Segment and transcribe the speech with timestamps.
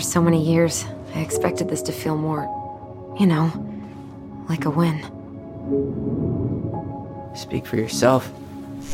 [0.00, 2.48] After so many years, I expected this to feel more,
[3.18, 3.52] you know,
[4.48, 4.98] like a win.
[7.34, 8.30] Speak for yourself.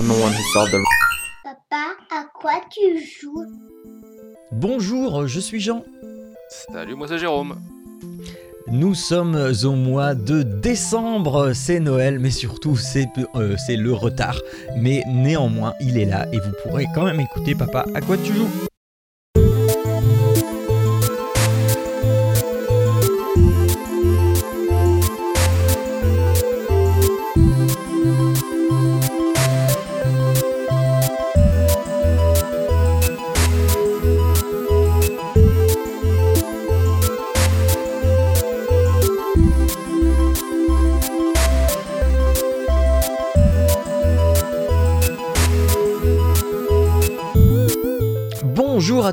[0.00, 0.82] I'm the one who solved the.
[1.44, 3.46] Papa, à quoi tu joues?
[4.50, 5.84] Bonjour, je suis Jean.
[6.72, 7.54] Salut, moi c'est Jérôme.
[8.66, 14.40] Nous sommes au mois de décembre, c'est Noël, mais surtout c'est euh, c'est le retard.
[14.76, 18.32] Mais néanmoins, il est là et vous pourrez quand même écouter Papa, à quoi tu
[18.32, 18.65] joues?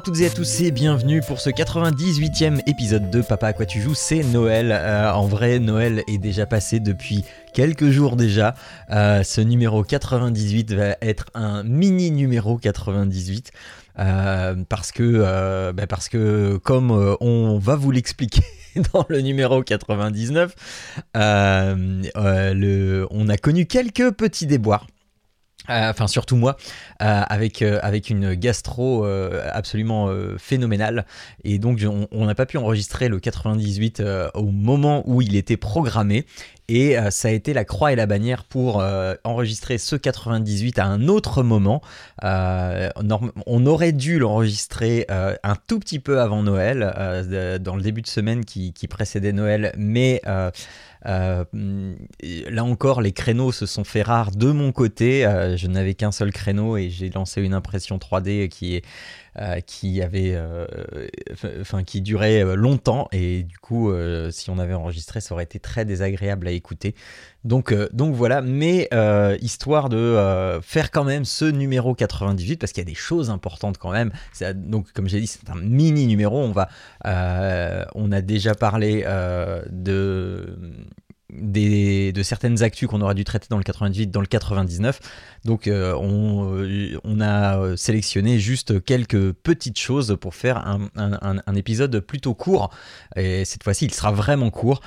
[0.04, 3.80] Toutes et à tous et bienvenue pour ce 98e épisode de Papa à quoi tu
[3.80, 4.72] joues, c'est Noël.
[4.72, 7.24] Euh, en vrai, Noël est déjà passé depuis
[7.54, 8.54] quelques jours déjà.
[8.90, 13.52] Euh, ce numéro 98 va être un mini numéro 98.
[14.00, 18.44] euh, parce que bah parce que comme on va vous l'expliquer
[18.94, 20.54] dans le numéro 99,
[21.16, 24.88] euh, euh, le, on a connu quelques petits déboires.
[25.70, 26.58] Euh, Enfin, surtout moi,
[27.02, 29.06] euh, avec, euh, avec une gastro
[29.52, 31.06] absolument phénoménale.
[31.44, 35.58] Et donc, on n'a pas pu enregistrer le 98 euh, au moment où il était
[35.58, 36.26] programmé.
[36.70, 38.82] Et ça a été la croix et la bannière pour
[39.26, 41.82] enregistrer ce 98 à un autre moment.
[42.24, 48.46] On aurait dû l'enregistrer un tout petit peu avant Noël, dans le début de semaine
[48.46, 50.22] qui, qui précédait Noël, mais
[51.06, 51.44] euh,
[52.22, 55.26] là encore, les créneaux se sont fait rares de mon côté.
[55.26, 58.86] Euh, je n'avais qu'un seul créneau et j'ai lancé une impression 3D qui est
[59.40, 60.38] euh, qui avait,
[61.88, 63.92] qui durait longtemps et du coup,
[64.30, 66.96] si on avait enregistré, ça aurait été très désagréable à écouter.
[67.46, 72.58] Donc, euh, donc voilà, mais euh, histoire de euh, faire quand même ce numéro 98
[72.58, 74.12] parce qu'il y a des choses importantes quand même.
[74.56, 76.40] Donc comme j'ai dit, c'est un mini numéro.
[76.40, 76.70] On va,
[77.96, 79.04] on a déjà parlé
[79.70, 80.58] de
[81.40, 85.00] des, de certaines actus qu'on aurait dû traiter dans le 98, dans le 99.
[85.46, 90.90] Donc euh, on, euh, on a euh, sélectionné juste quelques petites choses pour faire un,
[90.96, 92.70] un- épisode plutôt court.
[93.16, 94.82] Et cette fois-ci, il sera vraiment court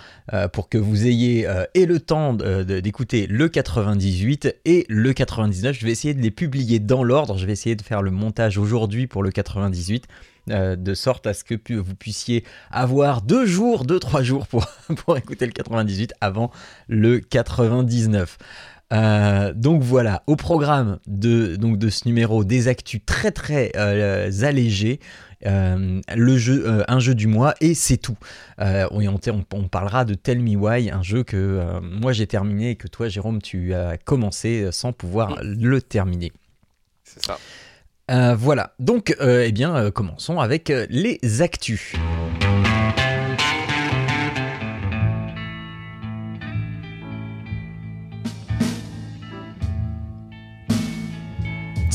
[0.53, 5.79] pour que vous ayez et le temps d'écouter le 98 et le 99.
[5.79, 7.39] Je vais essayer de les publier dans l'ordre.
[7.39, 10.07] Je vais essayer de faire le montage aujourd'hui pour le 98.
[10.51, 14.47] Euh, de sorte à ce que pu- vous puissiez avoir deux jours, deux, trois jours
[14.47, 14.67] pour,
[15.05, 16.51] pour écouter le 98 avant
[16.89, 18.39] le 99.
[18.93, 24.31] Euh, donc voilà, au programme de, donc de ce numéro, des actus très très euh,
[24.43, 25.01] allégés,
[25.45, 28.17] euh, le jeu, un jeu du mois et c'est tout.
[28.59, 32.77] On, on- on parlera de Tell Me Why, un jeu que moi j'ai terminé et
[32.77, 36.33] que toi Jérôme tu as commencé sans pouvoir le terminer.
[37.05, 37.39] C'est ça.
[38.11, 41.95] Euh, voilà, donc euh, eh bien euh, commençons avec les actus.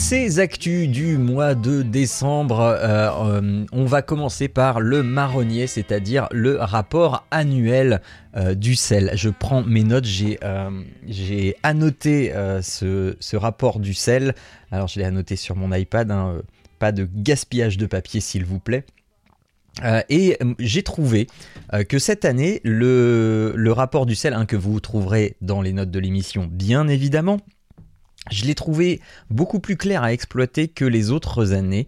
[0.02, 6.28] Ces actus du mois de décembre, euh, euh, on va commencer par le marronnier, c'est-à-dire
[6.32, 8.02] le rapport annuel
[8.36, 9.12] euh, du sel.
[9.14, 14.34] Je prends mes notes, j'ai annoté ce, rapport du sel.
[14.72, 16.42] Alors je l'ai annoté sur mon iPad, hein,
[16.80, 18.84] pas de gaspillage de papier s'il vous plaît.
[20.10, 21.28] Et j'ai trouvé
[21.88, 25.92] que cette année, le, le rapport du sel, hein, que vous trouverez dans les notes
[25.92, 27.38] de l'émission, bien évidemment,
[28.30, 29.02] je l'ai trouvé
[29.32, 31.88] beaucoup plus clair à exploiter que les autres années.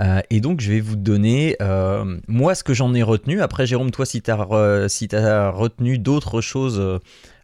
[0.00, 3.42] Euh, et donc, je vais vous donner, euh, moi, ce que j'en ai retenu.
[3.42, 7.00] Après, Jérôme, toi, si tu as, retenu d'autres choses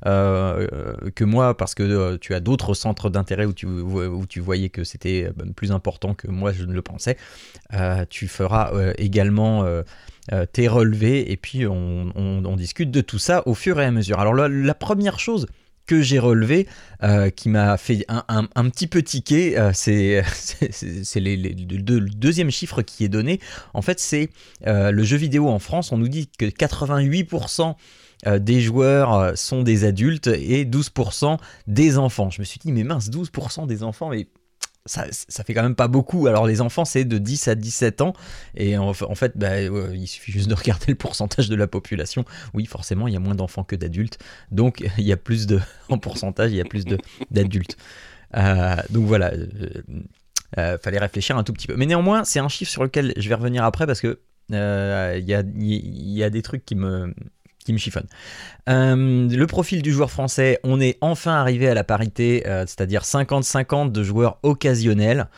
[0.07, 0.67] euh,
[1.15, 5.45] que moi, parce que tu as d'autres centres d'intérêt où tu, voyais que c'était euh,
[5.55, 7.19] plus important que moi, je ne le pensais,
[8.09, 9.65] tu feras également
[10.53, 14.19] tes relevés et puis on, discute de tout ça au fur et à mesure.
[14.19, 15.47] Alors, la première chose
[15.91, 16.69] que j'ai relevé,
[17.03, 18.23] euh, qui m'a fait un,
[18.55, 20.23] un- petit peu tiquer, euh, c'est
[21.17, 21.53] le,
[21.83, 23.41] deux- le deuxième chiffre qui est donné.
[23.75, 24.31] En fait, c'est
[24.69, 25.91] euh, le jeu vidéo en France.
[25.91, 27.75] On nous dit que 88%
[28.29, 32.31] euh, des joueurs sont des adultes et 12% des enfants.
[32.31, 34.29] Je me suis dit, mais mince, 12% des enfants, mais
[34.87, 35.05] ça,
[35.45, 36.27] fait quand même pas beaucoup.
[36.27, 38.13] Alors les enfants, c'est de 10 à 17 ans.
[38.57, 42.25] Et en, fait, bah, il suffit juste de regarder le pourcentage de la population.
[42.55, 44.19] Oui, forcément, il y a moins d'enfants que d'adultes.
[44.51, 45.61] Donc il y a plus de...
[45.89, 46.85] En pourcentage, il y a plus
[47.31, 47.77] d'adultes.
[48.37, 49.33] Euh, donc voilà.
[49.33, 49.47] euh,
[50.59, 51.77] euh, fallait réfléchir un tout petit peu.
[51.77, 54.21] Mais néanmoins, c'est un chiffre sur lequel je vais revenir après parce que
[54.53, 55.29] Euh, il
[56.19, 57.15] y a des trucs qui me,
[57.65, 58.09] qui me chiffonnent.
[58.69, 63.03] Euh, le profil du joueur français, on est enfin arrivé à la parité, euh, c'est-à-dire
[63.03, 65.29] 50-50 de joueurs occasionnels,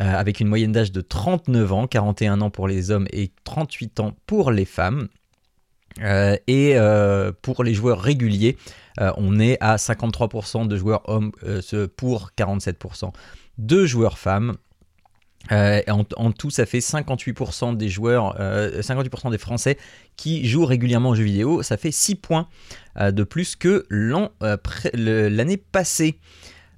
[0.00, 4.00] euh, avec une moyenne d'âge de 39 ans, 41 ans pour les hommes et 38
[4.00, 5.08] ans pour les femmes.
[6.46, 6.76] Et
[7.42, 8.56] pour les joueurs réguliers,
[9.16, 11.32] on est à 53% de joueurs hommes
[11.96, 13.10] pour 47%
[13.58, 14.54] de joueurs femmes.
[15.50, 19.78] Euh, en, tout, ça fait 58% des joueurs, euh, 58% des Français
[20.16, 21.62] qui jouent régulièrement aux jeux vidéo.
[21.62, 22.48] Ça fait 6 points
[22.98, 26.18] euh, de plus que euh, l'année passée.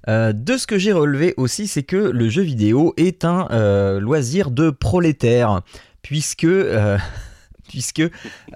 [0.07, 3.99] Euh, de ce que j'ai relevé aussi, c'est que le jeu vidéo est un euh,
[3.99, 5.61] loisir de prolétaires,
[6.01, 6.97] puisque, euh,
[7.69, 8.01] puisque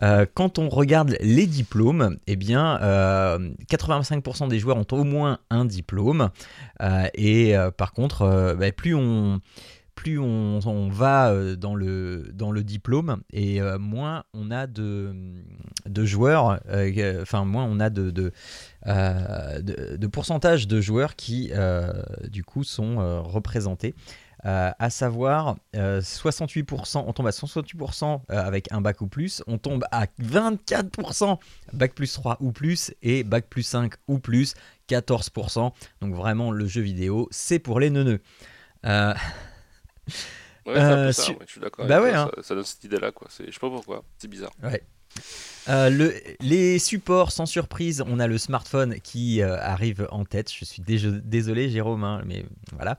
[0.02, 5.40] euh, quand on regarde les diplômes, eh bien, euh, 85% des joueurs ont au moins
[5.50, 6.30] un diplôme,
[6.82, 9.40] Euh, et euh, par contre, euh, bah, plus on
[9.96, 15.14] plus on, va euh, dans le, diplôme et euh, moins on a de,
[16.04, 18.32] joueurs, euh, enfin moins on a de,
[20.12, 21.52] pourcentage de joueurs qui
[22.30, 23.96] du coup sont représentés.
[24.46, 29.58] À savoir euh, 68%, on tombe à 68% euh, avec un bac ou plus, on
[29.58, 31.40] tombe à 24%
[31.74, 34.54] bac plus 3 ou plus et bac plus 5 ou plus,
[34.88, 35.72] 14%.
[36.02, 38.20] Donc vraiment le jeu vidéo, c'est pour les neuneux.
[40.68, 41.86] Euh, Ouais, Euh, je suis d'accord.
[41.86, 42.30] Bah ouais, hein.
[42.38, 43.28] ça, ça donne cette idée-là, quoi.
[43.30, 44.52] Je sais pas pourquoi, c'est bizarre.
[45.70, 50.52] Euh, le- les supports, sans surprise, on a le smartphone qui euh, arrive en tête.
[50.52, 52.98] Je suis désolé, Jérôme, hein, mais voilà.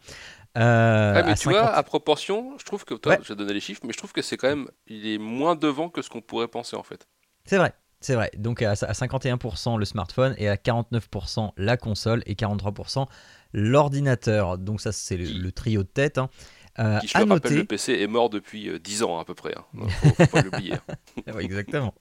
[0.55, 3.19] Mais à tu vois, 50 à proportion, je trouve que toi, Ouais.
[3.23, 5.89] j'ai donné les chiffres, mais je trouve que c'est quand même, il est moins devant
[5.91, 7.07] que ce qu'on pourrait penser en fait.
[7.45, 8.31] C'est vrai, c'est vrai.
[8.39, 13.07] Donc à, à 51% le smartphone et à 49% la console et 43%
[13.53, 14.59] l'ordinateur.
[14.59, 16.19] Donc ça, c'est le, le trio de tête.
[16.19, 16.31] hein.
[16.79, 19.19] Euh, Qui, je à le rappelle, noter, le PC est mort depuis euh, 10 ans
[19.19, 19.55] à peu près.
[19.57, 19.65] Hein.
[19.73, 20.75] Non, faut, faut pas l'oublier.
[20.75, 20.95] hein.
[21.35, 21.95] Ouais, exactement.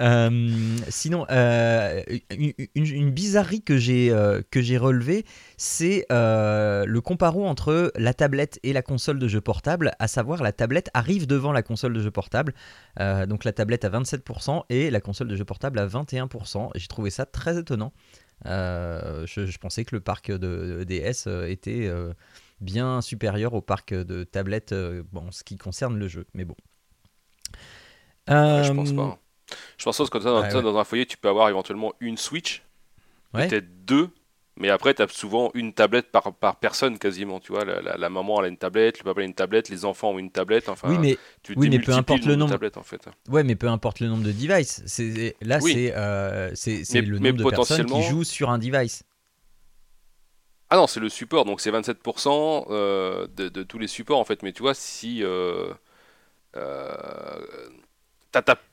[0.00, 2.02] Euh, sinon, euh,
[2.74, 5.24] une, bizarrerie que j'ai euh, j'ai relevée,
[5.56, 10.42] c'est euh, le comparo entre la tablette et la console de jeu portable, à savoir
[10.42, 12.54] la tablette arrive devant la console de jeu portable,
[13.00, 16.70] Euh, donc la tablette à 27% et la console de jeu portable à 21%.
[16.74, 17.92] Et J'ai trouvé ça très étonnant.
[18.46, 22.12] Euh, je, je pensais que le parc de, de DS euh, était euh,
[22.60, 26.44] bien supérieur au parc de tablettes euh, bon, en ce qui concerne le jeu, mais
[26.44, 26.56] bon.
[28.28, 29.02] Je pense Euh, pas.
[29.02, 29.18] hein.
[29.78, 30.62] Je pense que dans, ouais.
[30.62, 32.62] dans un foyer, tu peux avoir éventuellement une Switch,
[33.34, 33.46] Ouais.
[33.46, 34.08] peut-être deux,
[34.58, 37.38] mais après, tu as souvent une tablette par, par personne quasiment.
[37.38, 39.68] Tu vois, la, la- la maman elle a une tablette, le papa a une tablette,
[39.68, 40.68] les enfants ont une tablette.
[40.68, 42.50] Enfin, oui, mais tu oui, mais peu importe le nombre.
[42.50, 43.06] de tablettes en fait.
[43.28, 44.82] Ouais, mais peu importe le nombre de devices.
[45.42, 45.72] Là, Oui.
[45.74, 49.04] c'est euh, le mais nombre de personnes qui jouent sur un device.
[50.70, 54.24] Ah non, c'est le support, donc c'est 27% euh, de, de tous les supports en
[54.24, 54.42] fait.
[54.42, 55.72] Mais tu vois, si euh,
[56.56, 57.38] euh,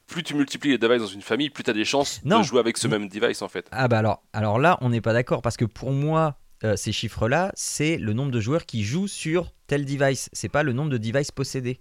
[0.07, 2.39] plus tu multiplies les devices dans une famille, plus tu as des chances Non.
[2.39, 3.67] de jouer avec ce même device en fait.
[3.71, 6.91] Ah bah alors, alors là, on n'est pas d'accord parce que pour moi, euh, ces
[6.91, 10.29] chiffres-là, c'est le nombre de joueurs qui jouent sur tel device.
[10.33, 11.79] C'est pas le nombre de devices possédés.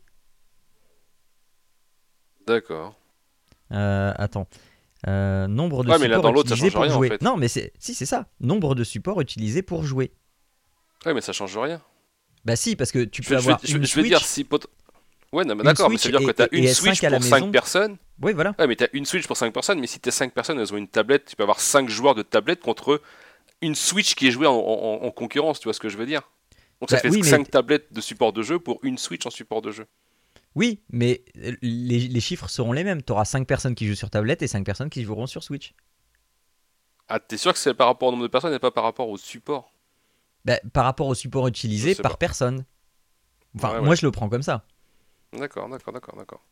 [2.47, 2.97] D'accord.
[3.71, 4.47] Attends.
[5.09, 6.97] Euh, nombre de Ouais, mais là, supports dans l'autre, ça utilisés change pour rien, en
[6.97, 7.09] jouer.
[7.09, 7.23] fait.
[7.23, 8.27] Non, mais c'est si c'est ça.
[8.41, 10.13] Nombre de supports utilisés pour jouer.
[11.05, 11.81] Ouais, mais ça change rien.
[12.45, 14.67] Bah si, parce que tu peux je avoir je- une je vais dire si pot-
[15.33, 17.01] Ouais, non, mais d'accord, mais ça veut dire que tu as et- une et Switch
[17.01, 17.51] pour 5 maison.
[17.51, 17.97] personnes.
[18.21, 18.55] Oui, voilà.
[18.59, 20.73] Ouais, mais tu as une Switch pour 5 personnes, mais si tes 5 personnes, elles
[20.73, 23.01] ont une tablette, tu peux avoir 5 joueurs de tablette contre
[23.63, 26.07] une Switch qui est jouée en, en- en concurrence, tu vois ce que je veux
[26.07, 26.23] dire?
[26.81, 29.25] Donc ça Bah fait oui, mais- 5 tablettes de support de jeu pour une Switch
[29.25, 29.87] en support de jeu.
[30.55, 33.03] Oui, mais euh, les, les chiffres seront les mêmes.
[33.03, 35.75] Tu auras 5 personnes qui jouent sur tablette et 5 personnes qui joueront sur Switch.
[37.07, 39.09] Ah, t'es sûr que c'est par rapport au nombre de personnes et pas par rapport
[39.09, 39.73] au support?
[40.45, 42.19] Bah, par rapport au support utilisé par pas.
[42.19, 42.65] personne.
[43.57, 43.97] Enfin, Ouais, moi ouais.
[43.97, 44.67] je le prends comme ça.
[45.35, 46.43] D'accord, d'accord, d'accord, d'accord.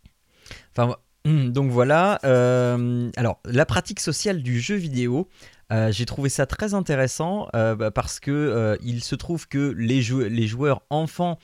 [0.77, 2.19] Enfin, hum, donc voilà.
[2.25, 5.29] euh, alors, la pratique sociale du jeu vidéo,
[5.73, 10.03] euh, j'ai trouvé ça très intéressant euh, bah, parce que il se trouve que les,
[10.03, 11.39] jou- les joueurs enfants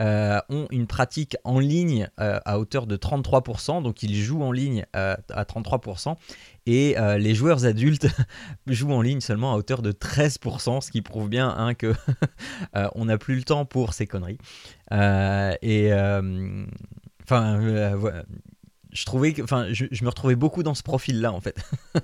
[0.00, 4.52] euh, ont une pratique en ligne euh, à hauteur de 33%, donc ils jouent en
[4.52, 6.16] ligne euh, à 33%,
[6.66, 8.06] et les joueurs adultes
[8.66, 11.92] jouent en ligne seulement à hauteur de 13%, ce qui prouve bien hein, que
[12.94, 14.38] on n'a plus le temps pour ces conneries.
[14.90, 15.92] Et
[17.22, 18.24] enfin, voilà.
[18.94, 21.56] je trouvais que, enfin, je, je me retrouvais beaucoup dans ce profil-là en fait.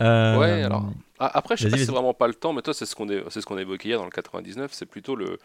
[0.00, 0.92] Euh, Ouais, alors.
[1.18, 3.06] Après, je sais pas si c'est vraiment pas le temps, mais toi, c'est ce qu'on
[3.30, 5.38] c'est ce qu'on évoquait hier dans le 99, c'est plutôt le.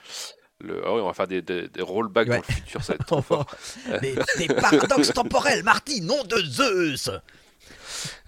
[0.61, 0.81] Le...
[0.85, 2.37] Ah oui, on va faire des, des, des rollbacks Ouais.
[2.37, 3.45] dans le futur, ça va être trop fort.
[4.01, 7.09] des, des paradoxes temporels, Marty, nom de Zeus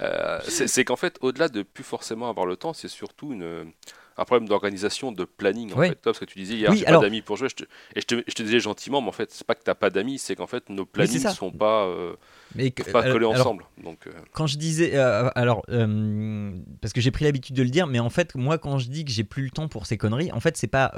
[0.02, 3.72] Euh, c'est c'est qu'en fait, au-delà de plus forcément avoir le temps, c'est surtout une,
[4.18, 5.90] un problème d'organisation, de planning en fait.
[5.90, 7.64] Toi, parce que tu disais hier, Oui, j'ai alors- pas d'amis pour jouer, je te-
[7.96, 9.90] et je te, je te disais gentiment, mais en fait, c'est pas que t'as pas
[9.90, 11.32] d'amis, c'est qu'en fait nos plannings ça.
[11.32, 12.14] sont pas, euh,
[12.56, 13.66] Mais que- peuvent pas alors- collés alors, ensemble.
[13.84, 16.52] Donc, euh, quand je disais, euh, alors, euh,
[16.82, 19.06] parce que j'ai pris l'habitude de le dire, mais en fait, moi, quand je dis
[19.06, 20.92] que j'ai plus le temps pour ces conneries, en fait, c'est pas.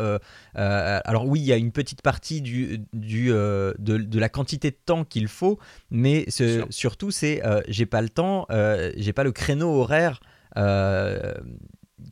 [0.55, 4.77] alors oui, il y a une petite partie du, du de, de la quantité de
[4.85, 5.59] temps qu'il faut,
[5.91, 8.47] mais ce- surtout, c'est j'ai pas le temps,
[8.97, 10.19] j'ai pas le créneau horaire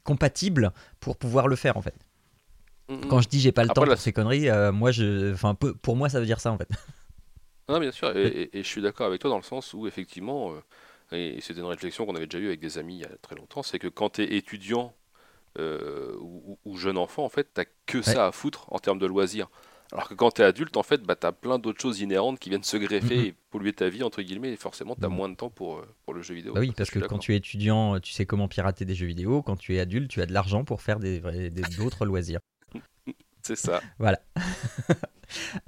[0.03, 1.95] compatible pour pouvoir le faire, en fait.
[3.07, 5.33] Quand je dis j'ai pas le Après, temps là, pour ces conneries, euh, moi, je,
[5.33, 6.69] enfin, pour moi, ça veut dire ça, en fait.
[7.69, 9.87] Non, bien sûr, et, et- et je suis d'accord avec toi dans le sens où
[9.87, 10.61] effectivement, euh,
[11.37, 13.35] et c'était une réflexion qu'on avait déjà eue avec des amis il y a très
[13.35, 14.93] longtemps, c'est que quand tu es étudiant
[15.59, 19.07] euh, ou, ou jeune enfant, en fait, t'as que ça à foutre en termes de
[19.07, 19.49] loisirs.
[19.91, 22.39] Alors que quand tu es adulte, en fait, bah, tu as plein d'autres choses inhérentes
[22.39, 23.25] qui viennent se greffer Mhm.
[23.25, 25.15] et polluer ta vie, entre guillemets, et forcément, tu as Mhm.
[25.15, 26.53] moins de temps pour, euh, pour le jeu vidéo.
[26.53, 29.41] Bah oui, parce que quand tu es étudiant, tu sais comment pirater des jeux vidéo.
[29.41, 31.19] Quand tu es adulte, tu as de l'argent pour faire des-
[31.77, 32.39] d'autres loisirs.
[33.43, 33.81] C'est ça.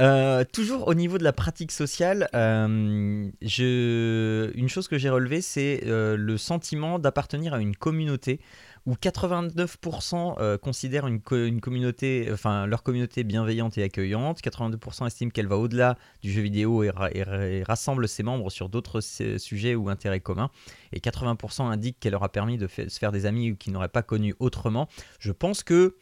[0.02, 4.52] Euh, toujours au niveau de la pratique sociale, euh, je...
[4.56, 8.42] une chose que j'ai relevée, c'est euh, le sentiment d'appartenir à une communauté
[8.86, 15.08] où 89% euh, considèrent une, co- une communauté, enfin leur communauté bienveillante et accueillante, 82%
[15.08, 18.50] estiment qu'elle va au-delà du jeu vidéo et, ra- et ra- et rassemble ses membres
[18.50, 20.50] sur d'autres su- sujets ou intérêts communs,
[20.92, 24.04] et 80% indiquent qu'elle leur a permis de se faire des amis qu'ils n'auraient pas
[24.04, 24.88] connus autrement.
[25.20, 25.96] Je pense que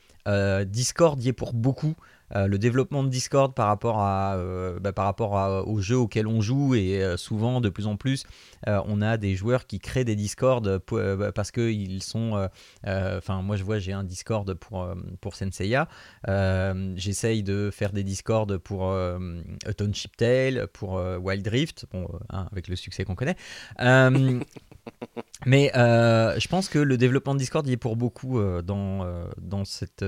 [0.66, 1.96] Discord y est pour beaucoup.
[2.36, 6.28] Euh, le développement de Discord par rapport, à, euh, bah, par rapport aux jeux auxquels
[6.28, 8.24] on joue et euh, souvent de plus en plus
[8.68, 12.48] euh, on a des joueurs qui créent des Discord euh, parce que ils sont euh,
[12.88, 15.88] euh, enfin moi je vois j'ai un Discord pour, euh, pour Senseiya
[16.28, 19.42] Euh, j'essaye de faire des Discord pour euh,
[19.78, 23.36] Township Tale pour euh, Wild Rift bon, euh, hein, avec le succès qu'on connaît
[23.82, 24.40] Euh,
[25.46, 29.04] mais euh, je pense que le développement de Discord y est pour beaucoup euh, dans,
[29.04, 30.06] euh, dans cette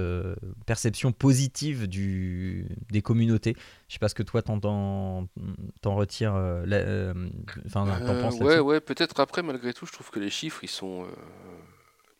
[0.65, 3.55] perception positive du, des communautés.
[3.87, 5.27] Je sais pas ce que toi t'en, t'en,
[5.81, 6.33] t'en retires,
[7.65, 10.69] enfin t'en penses ouais, ouais, peut-être après, malgré tout, je trouve que les chiffres, ils
[10.69, 11.07] sont,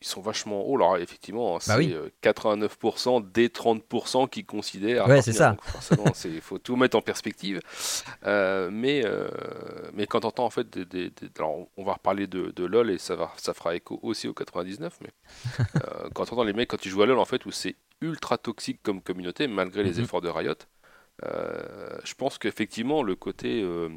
[0.04, 0.76] ils sont vachement hauts.
[0.76, 1.92] Alors, effectivement, c'est Bah oui.
[1.92, 5.08] euh, 89% des 30% qui considèrent.
[5.08, 5.50] Ouais, c'est ça.
[5.52, 7.60] Donc, forcément, il faut tout mettre en perspective.
[8.26, 9.28] Euh, mais, euh,
[9.94, 12.64] mais quand on entend, en fait, des, des- des- alors, on va reparler de, de
[12.64, 14.98] LoL et ça, va, ça fera écho aussi au 99.
[15.00, 15.10] Mais
[15.82, 17.76] euh, quand on entend les mecs, quand ils jouent à LoL, en fait, où c'est
[18.00, 20.04] ultra toxique comme communauté, malgré les Mhm.
[20.04, 20.54] efforts de Riot,
[21.24, 23.62] euh, je pense qu'effectivement, le côté.
[23.62, 23.88] euh,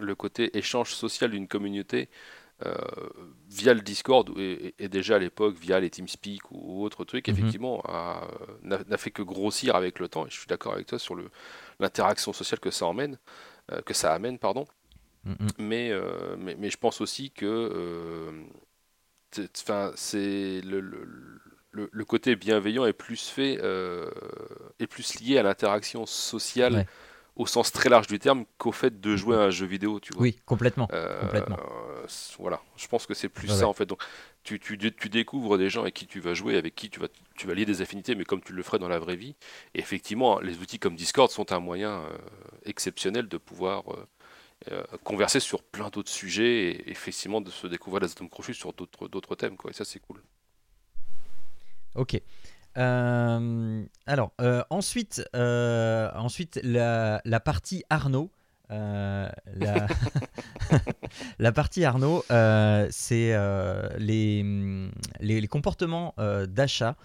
[0.00, 2.08] le côté échange social d'une communauté euh,
[3.48, 7.28] via le Discord et, et déjà à l'époque via les TeamSpeak ou, ou autres trucs,
[7.28, 7.34] Mhm.
[7.34, 8.28] effectivement, a-
[8.62, 10.26] n'a fait que grossir avec le temps.
[10.26, 11.16] Et je suis d'accord avec toi sur
[11.80, 13.18] l'interaction sociale que ça emmène,
[13.72, 14.66] euh, que ça amène, pardon.
[15.24, 15.54] Mhm.
[15.58, 18.32] Mais, euh, mais, mais je pense aussi que euh,
[19.94, 21.40] c'est- le, le,
[21.72, 24.10] le- le côté bienveillant est plus fait, euh,
[24.78, 26.88] est plus lié à l'interaction sociale Ouais.
[27.36, 30.12] Au sens très large du terme qu'au fait de jouer à un jeu vidéo, tu
[30.12, 30.22] vois.
[30.22, 30.88] Oui, complètement.
[30.92, 31.56] Euh, complètement.
[31.58, 32.06] euh,
[32.38, 33.64] voilà, je pense que c'est plus Ouais, ça ouais.
[33.64, 33.86] en fait.
[33.86, 34.02] Donc,
[34.44, 37.00] tu, tu, dé- tu découvres des gens avec qui tu vas jouer, avec qui tu
[37.00, 39.34] vas, tu vas lier des affinités, mais comme tu le ferais dans la vraie vie.
[39.74, 42.18] Et effectivement, les outils comme Discord sont un moyen euh,
[42.66, 43.82] exceptionnel de pouvoir
[44.70, 48.72] euh, converser sur plein d'autres sujets et effectivement de se découvrir des atomes crochus sur
[48.74, 49.56] d'autres d'autres thèmes.
[49.56, 49.70] Quoi.
[49.70, 50.22] Et ça, c'est cool.
[51.96, 52.20] Ok.
[52.76, 58.30] Euh, alors, euh, ensuite, euh, ensuite la, la partie Arnaud.
[58.70, 59.86] la...
[61.38, 62.24] la partie Arnaud,
[62.90, 63.36] c'est
[63.98, 64.42] les,
[65.20, 66.14] les, les comportements
[66.48, 66.96] d'achat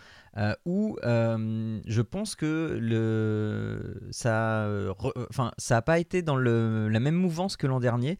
[0.65, 6.99] où je pense que le, ça re- enfin, ça n'a pas été dans le, la
[6.99, 8.17] même mouvance que l'an dernier,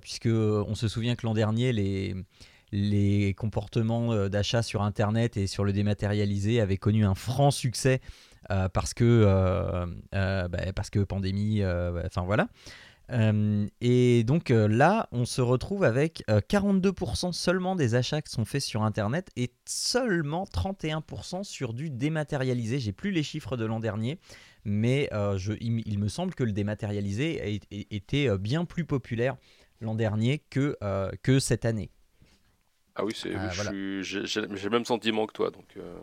[0.00, 2.14] puisque on se souvient que l'an dernier, les,
[2.72, 8.00] les comportements euh, d'achat sur Internet et sur le dématérialisé avaient connu un franc succès
[8.50, 12.48] euh, parce que euh, bah, parce que pandémie, enfin voilà.
[13.80, 18.62] Et donc là, on se retrouve avec euh, 42% seulement des achats qui sont faits
[18.62, 22.78] sur Internet et seulement 31% sur du dématérialisé.
[22.78, 24.18] J'ai plus les chiffres de l'an dernier,
[24.64, 25.10] mais
[25.60, 29.36] il, me semble que le dématérialisé a- a- était bien plus populaire
[29.80, 30.76] l'an dernier que,
[31.22, 31.90] que cette année.
[32.96, 33.70] Ah oui, c'est, voilà.
[33.70, 35.50] suis- j'ai, le même sentiment que toi.
[35.50, 35.98] Donc, euh,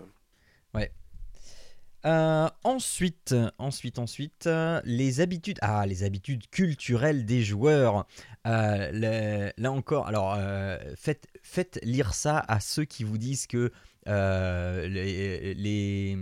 [2.04, 5.60] Euh, ensuite, ensuite, ensuite, euh, les habitudes.
[5.62, 8.08] Ah, les habitudes culturelles des joueurs.
[8.48, 13.72] Euh, là encore, alors euh, faites, faites lire ça à ceux qui vous disent que
[14.08, 16.18] euh, les, les,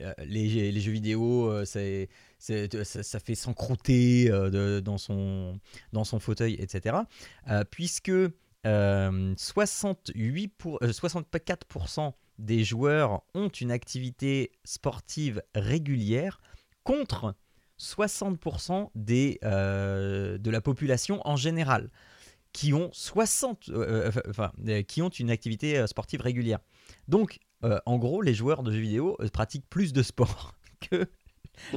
[0.00, 1.78] euh, les, les jeux vidéo, euh, ça,
[2.84, 5.60] ça fait s'encrouter euh, dans, son,
[5.92, 6.96] dans son fauteuil, etc.
[7.48, 8.10] Euh, puisque
[8.66, 16.40] euh, 68 pour, euh, 64% des joueurs ont une activité sportive régulière
[16.82, 17.34] contre
[17.78, 21.90] 60% des, euh, de la population en général
[22.52, 26.60] qui ont 60 euh, euh, enfin, euh, qui ont une activité euh, sportive régulière.
[27.08, 31.06] Donc euh, en gros les joueurs de jeux vidéo euh, pratiquent plus de sport que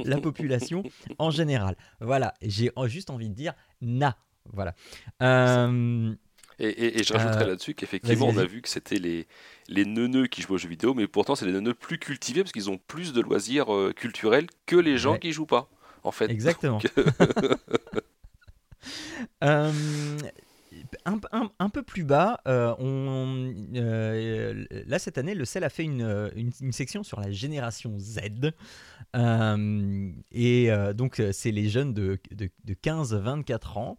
[0.04, 0.82] la population
[1.18, 1.76] en général.
[2.00, 4.16] Voilà, j'ai euh, juste envie de dire na.
[4.52, 4.74] Voilà.
[5.22, 6.14] Euh,
[6.60, 9.26] Et, et- et je rajouterais Euh, là-dessus qu'effectivement, on a vu que c'était les,
[9.68, 12.52] les neuneux qui jouent aux jeux vidéo, mais pourtant, c'est les neuneux plus cultivés parce
[12.52, 15.18] qu'ils ont plus de loisirs euh, culturels que les gens Ouais.
[15.20, 15.68] qui jouent pas,
[16.02, 16.30] en fait.
[16.30, 16.80] Exactement.
[19.42, 19.72] Euh,
[21.04, 26.30] un, un- un peu plus bas, on, là cette année, le CEL a fait une,
[26.36, 28.20] une- une section sur la génération Z.
[30.32, 33.98] Et donc, c'est les jeunes de, de, de 15-24 ans.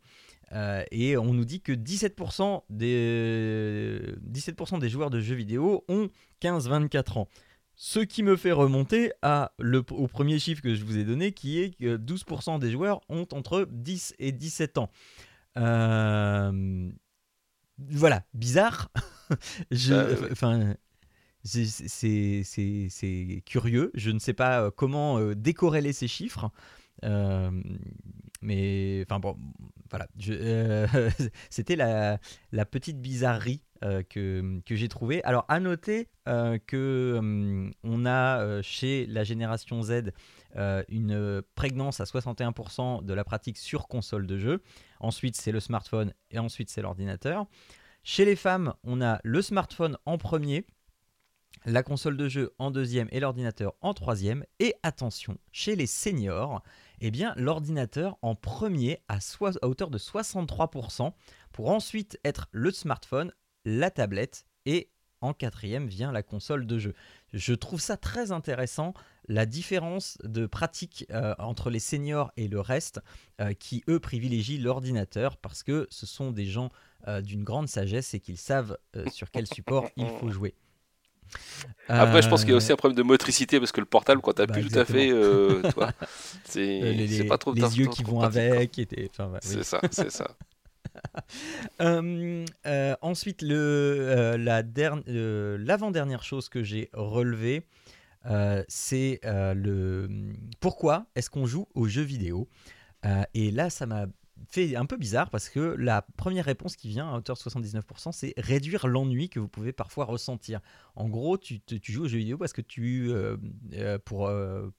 [0.52, 4.02] Euh, et on nous dit que 17% des,
[4.32, 6.10] 17% des joueurs de jeux vidéo ont
[6.42, 7.28] 15-24 ans.
[7.76, 11.32] Ce qui me fait remonter à le, au premier chiffre que je vous ai donné,
[11.32, 14.90] qui est que 12% des joueurs ont entre 10 et 17 ans.
[15.58, 16.90] Euh,
[17.78, 18.90] voilà, bizarre.
[19.90, 20.08] Bah.
[20.32, 20.76] Enfin,
[21.44, 23.92] c'est- curieux.
[23.94, 26.52] Je ne sais pas euh, comment euh, décorréler ces chiffres.
[27.04, 27.52] Euh,
[28.42, 29.38] mais enfin bon,
[29.90, 30.08] voilà.
[30.30, 30.88] Euh,
[31.50, 32.20] C'était la,
[32.66, 35.24] petite bizarrerie euh, que, que j'ai trouvée.
[35.24, 36.08] Alors à noter
[36.68, 40.12] que on a chez la génération Z
[40.56, 44.62] une prégnance à 61% de la pratique sur console de jeu.
[45.00, 47.48] Ensuite c'est le smartphone et ensuite c'est l'ordinateur.
[48.04, 50.66] Chez les femmes, on a le smartphone en premier,
[51.66, 54.44] la console de jeu en deuxième et l'ordinateur en troisième.
[54.60, 56.64] Et attention, chez les seniors,
[57.02, 59.20] eh bien l'ordinateur en premier à,
[59.62, 61.14] hauteur de 63%,
[61.52, 63.34] pour ensuite être le smartphone,
[63.66, 64.90] la tablette et
[65.22, 66.94] en quatrième vient la console de jeu.
[67.34, 68.94] Je trouve ça très intéressant,
[69.28, 73.02] la différence de pratique euh, entre les seniors et le reste,
[73.42, 76.70] euh, qui eux privilégient l'ordinateur parce que ce sont des gens
[77.08, 78.78] euh, d'une grande sagesse et qu'ils savent
[79.12, 80.56] sur quel support il faut jouer.
[81.98, 83.86] Après, je pense qu'il y a Euh, aussi un problème de motricité parce que le
[83.86, 85.64] portable, quand t'as Bah, plus tout à fait, euh,
[86.46, 88.50] c'est euh, pas trop les yeux qui vont avec.
[88.90, 89.58] des- enfin, oui.
[89.58, 90.38] C'est ça, c'est ça.
[91.82, 97.66] Euh, euh, ensuite, le, euh, la derni- l'avant-dernière chose que j'ai relevée,
[98.68, 100.10] c'est le
[100.60, 102.48] pourquoi est-ce qu'on joue aux jeux vidéo?
[103.34, 104.08] Et là, ça m'a
[104.48, 108.12] fait un peu bizarre parce que la première réponse qui vient à hauteur de 79%,
[108.12, 110.60] c'est réduire l'ennui que vous pouvez parfois ressentir.
[110.96, 113.38] En gros, tu, tu joues aux jeux vidéo parce que tu, euh,
[113.74, 114.70] euh, pour, euh,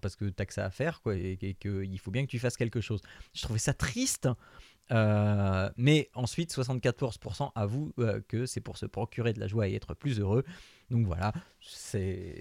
[0.00, 2.56] parce que t'as que ça à faire, quoi, et, qu'il faut bien que tu fasses
[2.56, 3.00] quelque chose.
[3.34, 4.28] Je trouvais ça triste.
[4.90, 7.92] euh, mais ensuite, 74% avouent
[8.28, 10.44] que c'est pour se procurer de la joie et être plus heureux.
[10.90, 11.32] Donc voilà.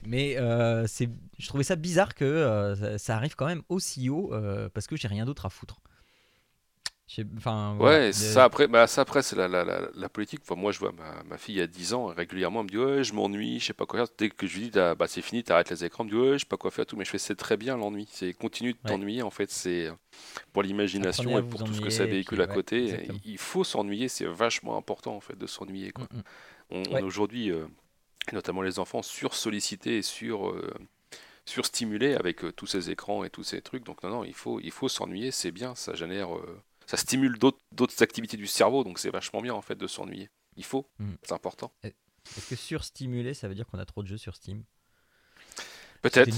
[0.06, 0.38] Mais
[0.88, 1.10] c'est.
[1.40, 4.34] Je trouvais ça bizarre que ça, arrive quand même aussi haut
[4.74, 5.82] parce que j'ai rien d'autre à foutre.
[7.38, 7.76] Enfin.
[7.80, 10.42] Ouais, ça après, bah, ça après c'est la, la, la, la politique.
[10.44, 13.04] Enfin, moi, je vois ma, ma fille a 10 ans, régulièrement, elle me dit Ouais,
[13.04, 14.08] je m'ennuie, je sais pas quoi faire.
[14.18, 16.34] Dès que je lui dis bah, C'est fini, t'arrêtes les écrans, elle me dit Ouais,
[16.34, 16.96] je sais pas quoi faire, tout.
[16.98, 18.08] Mais je fais C'est très bien l'ennui.
[18.12, 18.90] C'est continue de Ouais.
[18.90, 19.50] t'ennuyer, en fait.
[19.52, 19.92] C'est
[20.54, 22.84] pour l'imagination à et pour tout ce que ça véhicule puis, à ouais, côté.
[22.84, 23.20] exactement.
[23.26, 25.92] Il faut s'ennuyer, c'est vachement important, en fait, de s'ennuyer.
[25.92, 26.08] quoi.
[26.12, 26.24] Mm, mm.
[26.72, 27.68] On, on aujourd'hui, euh,
[28.34, 30.50] notamment les enfants, sursollicités et sur.
[30.50, 30.74] euh,
[31.46, 33.84] surstimulés avec euh, tous ces écrans et tous ces trucs.
[33.86, 37.40] Donc non, non, il faut, il faut s'ennuyer, c'est bien, ça génère, euh, ça stimule
[37.40, 40.30] d'autres, d'autres activités du cerveau, donc c'est vachement bien en fait de s'ennuyer.
[40.58, 41.14] Il faut, Mm.
[41.24, 41.72] c'est important.
[41.84, 44.64] Est-ce que surstimuler, ça veut dire qu'on a trop de jeux sur Steam?
[46.02, 46.36] Peut-être.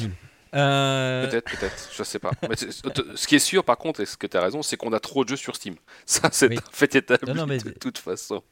[0.53, 2.29] Euh, peut-être, peut-être, je sais pas.
[2.47, 4.93] Mais ce qui est sûr par contre, et ce que tu as raison, c'est qu'on
[4.93, 5.75] a trop de jeux sur Steam.
[6.05, 6.57] Ça, c'est Oui.
[6.59, 8.43] un fait établi Non, non, mais- de toute façon.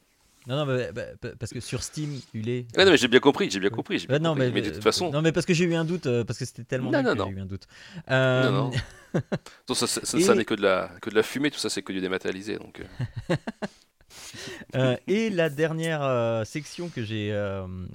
[0.48, 2.66] Non, non, bah, bah, parce que sur Steam, il est.
[2.76, 4.04] Non, mais j'ai bien compris, j'ai bien compris.
[4.08, 4.46] bien non, compris.
[4.48, 6.38] mais, mais, de toute façon, Non, mais parce que j'ai eu un doute, euh, parce
[6.38, 7.26] que c'était tellement Non, non, non.
[7.28, 7.68] j'ai eu un doute.
[8.10, 8.70] Euh, Non,
[9.68, 9.74] non.
[9.74, 11.70] ça, ça, ça- Et- ça n'est que de la, que de la fumée, tout ça,
[11.70, 12.56] c'est que du dématérialisé.
[12.58, 13.36] Donc, euh,
[14.76, 17.32] Euh, et la dernière euh, section que j'ai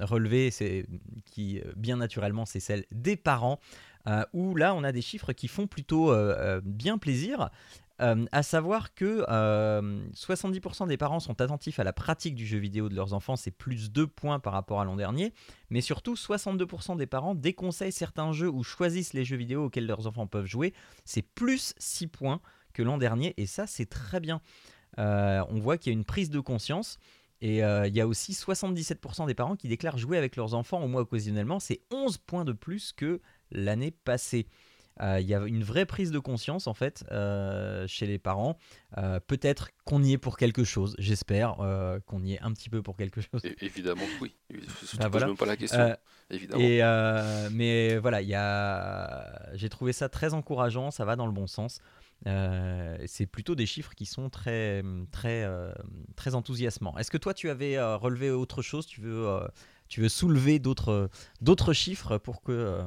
[0.00, 0.84] relevée, c'est
[1.30, 3.60] qui bien naturellement, c'est celle des parents,
[4.06, 7.50] euh, où là on a des chiffres qui font plutôt euh, euh, bien plaisir.
[8.00, 12.58] Euh, à savoir que euh, 70% des parents sont attentifs à la pratique du jeu
[12.58, 15.32] vidéo de leurs enfants, c'est plus 2 points par rapport à l'an dernier,
[15.70, 20.06] mais surtout 62% des parents déconseillent certains jeux ou choisissent les jeux vidéo auxquels leurs
[20.06, 22.40] enfants peuvent jouer, c'est plus 6 points
[22.72, 24.40] que l'an dernier, et ça c'est très bien.
[24.98, 26.98] Euh, on voit qu'il y a une prise de conscience.
[27.40, 30.82] Et euh, il y a aussi 77% des parents qui déclarent jouer avec leurs enfants
[30.82, 31.60] au moins occasionnellement.
[31.60, 33.20] C'est 11 points de plus que
[33.52, 34.48] l'année passée.
[35.00, 38.58] Euh, Il y a une vraie prise de conscience en fait euh, chez les parents.
[38.96, 41.56] Euh, Peut-être qu'on y est pour quelque chose, j'espère
[42.06, 43.44] qu'on y est un petit peu pour quelque chose.
[43.44, 44.34] É- Évidemment oui.
[44.50, 45.26] Je ne Bah, voilà.
[45.26, 45.96] même pas la question.
[46.30, 46.62] Évidemment.
[46.62, 46.82] Et
[47.52, 51.46] mais voilà, il y a, j'ai trouvé ça très encourageant, ça va dans le bon
[51.46, 51.80] sens.
[52.26, 54.82] Euh, c'est plutôt des chiffres qui sont très,
[55.12, 55.46] très,
[56.16, 56.98] très enthousiasmants.
[56.98, 58.86] Est-ce que toi, tu avais relevé autre chose?
[58.86, 59.40] Tu veux,
[59.88, 61.08] tu veux soulever d'autres,
[61.40, 62.82] d'autres chiffres pour que euh,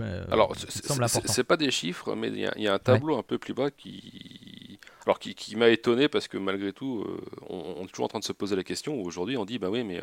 [0.00, 3.16] euh, Alors, c'est- pas des chiffres, mais il y, a- il y a un tableau
[3.16, 7.20] un peu plus bas qui, alors qui, qui m'a étonné parce que malgré tout, euh,
[7.48, 9.00] on, on est toujours en train de se poser la question.
[9.02, 10.00] Aujourd'hui, on dit bah oui, mais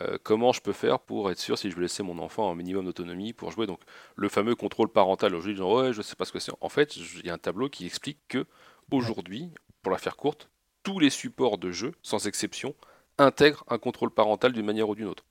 [0.00, 2.54] euh, comment je peux faire pour être sûr si je veux laisser mon enfant un
[2.54, 3.66] minimum d'autonomie pour jouer?
[3.66, 3.80] Donc,
[4.16, 5.32] le fameux contrôle parental.
[5.34, 6.52] Aujourd'hui, disant ouais, je sais pas ce que c'est.
[6.60, 8.46] En fait, il y a un tableau qui explique que
[8.90, 9.50] aujourd'hui,
[9.82, 10.48] pour la faire courte,
[10.82, 12.74] tous les supports de jeu, sans exception,
[13.18, 15.24] intègrent un contrôle parental d'une manière ou d'une autre.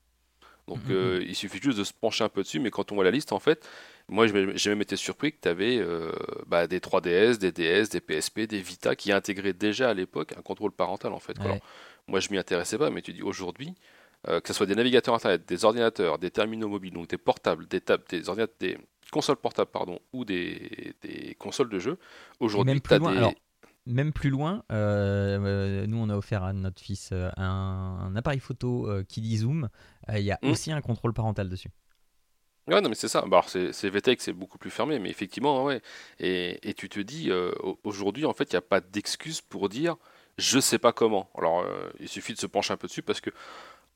[0.67, 0.91] Donc Mhm.
[0.95, 3.12] euh, il suffit juste de se pencher un peu dessus, mais quand on voit la
[3.12, 3.67] liste, en fait,
[4.10, 5.80] moi j'ai même été surpris que tu avais
[6.47, 10.41] bah, des 3DS, des DS, des PSP, des Vita qui intégraient déjà à l'époque un
[10.41, 11.34] contrôle parental en fait.
[11.38, 11.45] quoi.
[11.45, 11.51] Ouais.
[11.51, 11.63] Alors,
[12.08, 13.73] moi je m'y intéressais pas, mais tu dis aujourd'hui,
[14.28, 17.67] euh, que ce soit des navigateurs internet, des ordinateurs, des terminaux mobiles, donc des portables,
[17.67, 18.78] des tables, des ordinateurs, des
[19.12, 21.97] consoles portables pardon, ou des, des consoles de jeu,
[22.39, 23.17] aujourd'hui tu as loin, des...
[23.17, 23.34] alors,
[23.86, 27.43] même plus loin, euh, euh, nous on a offert à notre fils euh, un,
[28.02, 29.69] un appareil photo qui dit zoom.
[30.10, 30.56] Il y a Hmm.
[30.56, 31.69] aussi un contrôle parental dessus.
[32.67, 33.21] Ouais, non, mais c'est ça.
[33.21, 35.82] Bah, alors, c'est VTech, c'est beaucoup plus fermé, mais effectivement, ouais.
[36.19, 39.41] Et, et tu te dis, euh, au- aujourd'hui, en fait, il n'y a pas d'excuse
[39.41, 39.95] pour dire
[40.38, 41.30] je sais pas comment.
[41.38, 43.30] Alors, euh, il suffit de se pencher un peu dessus parce que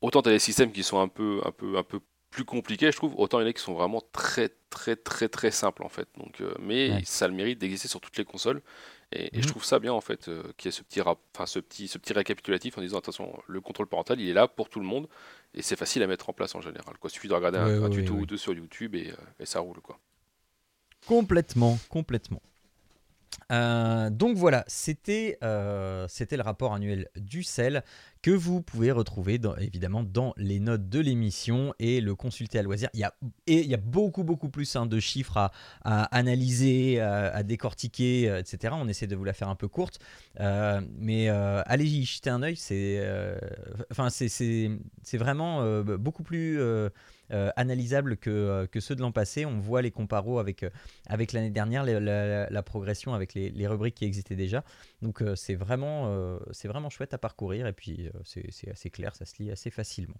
[0.02, 2.00] autant tu as des systèmes qui sont un peu, un peu, un peu
[2.30, 5.28] plus compliqués, je trouve, autant il y en a qui sont vraiment très, très, très,
[5.28, 6.08] très simples, en fait.
[6.18, 7.04] Donc, euh, mais Ouais.
[7.04, 8.62] ça a le mérite d'exister sur toutes les consoles.
[9.12, 9.42] Et, et Mhm.
[9.42, 11.88] je trouve ça bien, en fait, euh, qu'il y ait ce petit, enfin, ce, petit,
[11.88, 14.86] ce petit récapitulatif en disant attention, le contrôle parental, il est là pour tout le
[14.86, 15.08] monde.
[15.54, 16.96] Et c'est facile à mettre en place en général.
[16.98, 17.10] Quoi.
[17.10, 19.10] Il suffit de regarder un, Ouais, un ouais, tuto ouais, ou deux sur YouTube et,
[19.10, 19.80] euh, et ça roule.
[19.80, 19.98] Quoi.
[21.06, 22.40] Complètement, complètement.
[23.50, 27.82] Euh, donc voilà, c'était euh, le rapport annuel du sel
[28.22, 32.90] que vous pouvez retrouver évidemment dans les notes de l'émission et le consulter à loisir.
[32.92, 33.14] Il y a,
[33.46, 35.50] et il y a beaucoup beaucoup plus hein, de chiffres
[35.84, 38.74] à, analyser, à, décortiquer, euh, etc.
[38.76, 39.98] On essaie de vous la faire un peu courte,
[40.38, 42.56] Euh, mais allez y jeter un œil.
[42.56, 43.02] C'est
[43.90, 46.60] enfin c'est vraiment beaucoup plus
[47.30, 49.46] euh, euh, analysable que, euh, que ceux de l'an passé.
[49.46, 50.70] On voit les comparos avec euh,
[51.06, 54.64] avec l'année dernière, la, la progression avec les, les rubriques qui existaient déjà.
[55.02, 58.90] Donc euh, c'est vraiment, euh, c'est vraiment chouette à parcourir et puis euh, c'est assez
[58.90, 60.14] clair, ça se lit assez facilement.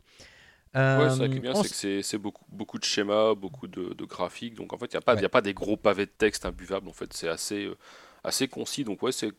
[0.77, 3.66] Ouais, c'est Euh, qui est bien, en- c'est que c'est beaucoup, beaucoup de schémas, beaucoup
[3.66, 4.55] de, de graphiques.
[4.55, 5.23] Donc en fait, il n'y a, pas- Ouais.
[5.23, 6.88] y a pas des gros pavés de texte imbuvables.
[6.88, 7.77] En fait, c'est assez, euh,
[8.25, 8.85] assez concis.
[8.85, 9.33] Donc ouais, c'est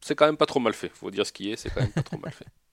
[0.00, 0.88] c'est quand même pas trop mal fait.
[0.90, 2.46] faut dire ce qui est, c'est quand même pas trop mal fait.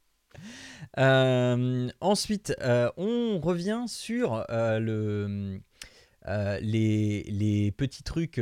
[0.97, 5.59] Euh, ensuite, euh, on revient sur euh, le,
[6.61, 8.41] les, les petits trucs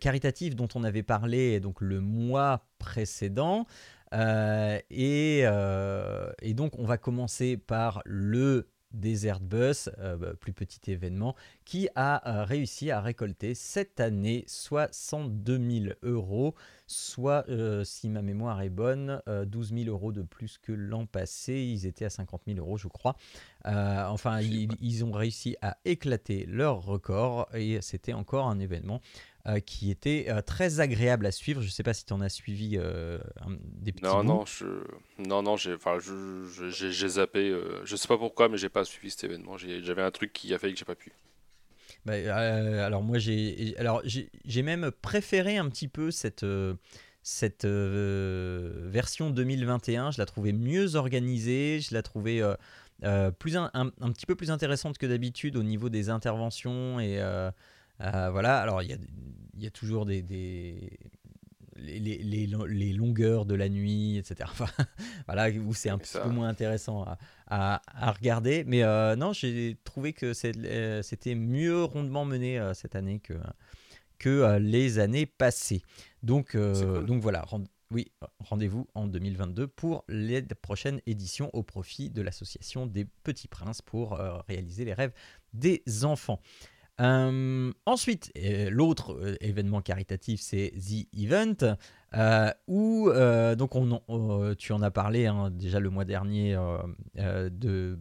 [0.00, 3.66] caritatifs dont on avait parlé donc le mois précédent.
[4.12, 9.88] Et, et donc, on va commencer par le Desert Bus,
[10.40, 16.54] plus petit événement, qui a réussi à récolter cette année 62 000 euros,
[16.92, 21.06] soit, euh, si ma mémoire est bonne, euh, 12 000 euros de plus que l'an
[21.06, 21.54] passé.
[21.54, 23.16] Ils étaient à 50 000 euros, je crois.
[23.66, 29.00] Euh, enfin, ils, ils ont réussi à éclater leur record et c'était encore un événement
[29.46, 31.60] euh, qui était euh, très agréable à suivre.
[31.62, 34.28] Je ne sais pas si tu en as suivi euh, un- des petits Non, bouts.
[34.28, 34.66] non, je,
[35.18, 37.50] non, non, j'ai, enfin, je, je- zappé.
[37.50, 39.56] euh, je sais pas pourquoi, mais j'ai pas suivi cet événement.
[39.58, 41.12] J'avais un truc qui a fait que j'ai pas pu.
[42.04, 46.74] Bah, euh, alors moi j'ai alors j'ai même préféré un petit peu cette euh,
[47.64, 50.10] euh, version 2021.
[50.10, 52.42] Je la trouvais mieux organisée, je la trouvais
[53.38, 57.18] plus un, un- petit peu plus intéressante que d'habitude au niveau des interventions et
[58.00, 58.58] voilà.
[58.60, 58.98] Alors il y a
[59.58, 60.22] y a toujours des
[61.76, 64.50] les, les, les lo- les longueurs de la nuit, etc.
[64.52, 64.66] Enfin,
[65.26, 68.64] voilà, où c'est un petit peu moins intéressant à, à- à regarder.
[68.66, 70.32] Mais euh, non, j'ai trouvé que
[70.66, 73.34] euh, c'était mieux rondement mené euh, cette année que,
[74.18, 75.82] que euh, les années passées.
[76.22, 77.06] Donc, cool.
[77.06, 82.86] donc voilà, rend- oui, rendez-vous en 2022 pour les prochaines éditions au profit de l'association
[82.86, 85.12] des Petits Princes pour réaliser les rêves
[85.52, 86.40] des enfants.
[87.02, 91.76] Euh, ensuite, euh, l'autre euh, événement caritatif, c'est The Event,
[92.68, 93.10] où
[93.56, 96.54] donc on, tu en as parlé hein, déjà le mois dernier
[97.16, 97.98] de,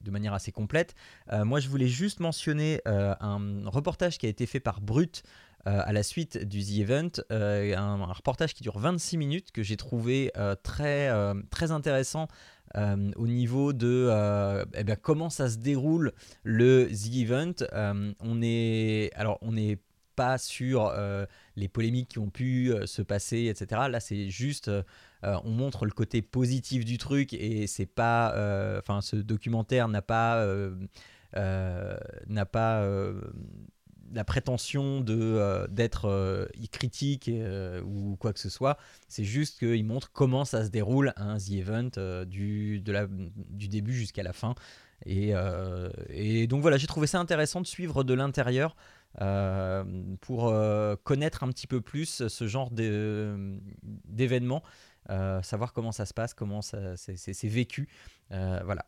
[0.00, 0.94] de manière assez complète.
[1.30, 5.24] Moi, je voulais juste mentionner un reportage qui a été fait par Brut
[5.66, 9.62] euh, à la suite du The Event, euh, un, reportage qui dure 26 minutes que
[9.62, 11.10] j'ai trouvé euh, très,
[11.50, 12.28] très intéressant
[12.76, 17.54] au niveau de eh comment ça se déroule le The Event.
[18.20, 19.78] On est alors on n'est
[20.16, 20.92] pas sur
[21.54, 23.82] les polémiques qui ont pu se passer, etc.
[23.88, 24.70] Là, c'est juste,
[25.22, 28.30] on montre le côté positif du truc et c'est pas,
[28.80, 30.44] enfin, ce documentaire n'a pas,
[31.36, 32.84] n'a pas
[34.12, 38.78] la prétention de euh, d'être euh, critique euh, ou quoi que ce soit.
[39.08, 44.22] C'est juste qu'il montre comment ça se déroule un The Event du, du début jusqu'à
[44.22, 44.54] la fin.
[45.06, 45.32] Et,
[46.08, 48.74] et donc voilà, j'ai trouvé ça intéressant de suivre de l'intérieur
[50.20, 50.54] pour
[51.04, 54.62] connaître un petit peu plus ce genre d'événements,
[55.42, 57.88] savoir comment ça se passe, comment c'est vécu.
[58.30, 58.86] Voilà.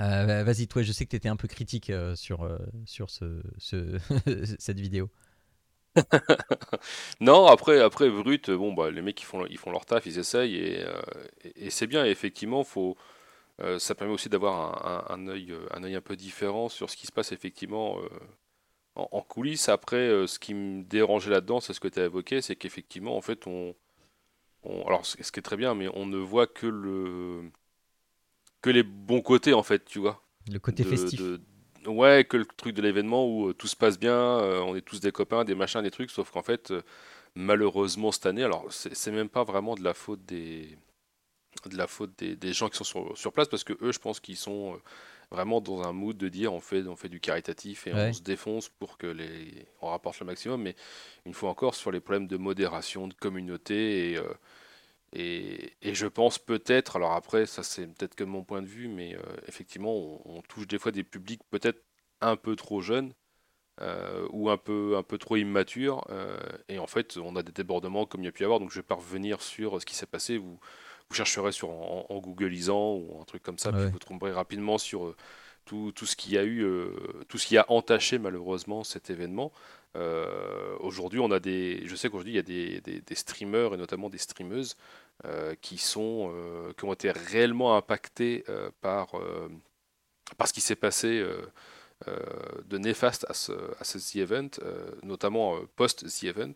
[0.00, 3.10] Euh, Vas-y, toi, je sais que tu étais un peu critique euh, sur, euh, sur
[3.10, 3.98] ce, ce-
[4.58, 5.10] cette vidéo.
[7.20, 10.18] Non, après, après Brut, bon, bah, les mecs ils font, ils font leur taf, ils
[10.18, 10.84] essayent et,
[11.56, 12.04] et- c'est bien.
[12.04, 12.96] Effectivement, faut,
[13.78, 17.06] ça permet aussi d'avoir un, un, œil, un œil un peu différent sur ce qui
[17.08, 17.98] se passe effectivement
[18.96, 19.68] en, en coulisses.
[19.68, 23.20] Après, ce qui me dérangeait là-dedans, c'est ce que tu as évoqué, c'est qu'effectivement, en
[23.22, 23.74] fait, on,
[24.86, 27.50] alors ce qui est très bien, mais on ne voit que le,
[28.62, 31.20] que les bons côtés en fait, tu vois Le côté de- festif.
[31.20, 31.40] de-
[31.86, 34.80] ouais, que le truc de l'événement où euh, tout se passe bien, euh, on est
[34.82, 36.82] tous des copains, des machins, des trucs, sauf qu'en fait, euh,
[37.34, 40.76] malheureusement cette année, alors c'est même pas vraiment de la faute des
[41.64, 43.98] de la faute des, des gens qui sont sur, sur place parce que eux, je
[43.98, 44.78] pense qu'ils sont
[45.30, 48.10] vraiment dans un mood de dire on fait on fait du caritatif et Ouais.
[48.10, 50.76] on se défonce pour que les on rapporte le maximum, mais
[51.24, 54.24] une fois encore sur les problèmes de modération, de communauté et euh,
[55.12, 58.88] et, et je pense peut-être, alors après, ça c'est peut-être que mon point de vue,
[58.88, 61.82] mais euh, effectivement, on, on touche des fois des publics peut-être
[62.20, 63.12] un peu trop jeunes
[63.80, 66.04] euh, ou un peu, un peu trop immatures.
[66.10, 66.38] euh,
[66.68, 68.60] et en fait, on a des débordements comme il y a pu y avoir.
[68.60, 70.38] Donc je vais pas revenir sur ce qui s'est passé.
[70.38, 70.58] Vous,
[71.10, 74.78] vous chercherez sur, en, en googlisant ou un truc comme ça, puis vous tomberez rapidement
[74.78, 75.14] sur
[75.64, 76.66] tout, tout ce qui a eu,
[77.28, 79.52] tout ce qui a entaché malheureusement cet événement.
[79.96, 83.74] Euh, aujourd'hui, on a des, je sais qu'aujourd'hui il y a des, des- des streamers
[83.74, 84.76] et notamment des streameuses
[85.24, 88.44] euh, qui sont, euh, qui ont été réellement impactés
[88.82, 89.12] par,
[90.38, 91.24] par ce qui s'est passé
[92.06, 94.50] de néfaste à ce, à ce The Event,
[95.02, 96.54] notamment euh, post-The Event,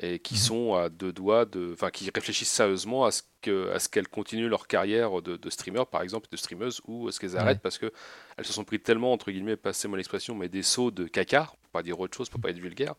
[0.00, 0.40] et qui Mhm.
[0.40, 4.08] sont à deux doigts de, enfin, qui réfléchissent sérieusement à ce que, à ce qu'elles
[4.08, 7.62] continuent leur carrière de, de streamer, par exemple, de streameuse, ou est-ce qu'elles arrêtent Ouais.
[7.62, 7.92] parce que
[8.36, 11.70] elles se sont pris tellement, entre guillemets, passez-moi l'expression, mais des sauts de caca, pour
[11.70, 12.94] pas dire autre chose, pour pas être vulgaire,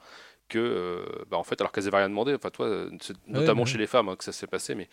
[0.48, 3.66] que, euh, bah, en fait, alors qu'elles avaient rien demandé, enfin, toi, c'est notamment bah
[3.66, 4.90] chez les femmes hein, que ça s'est passé, mais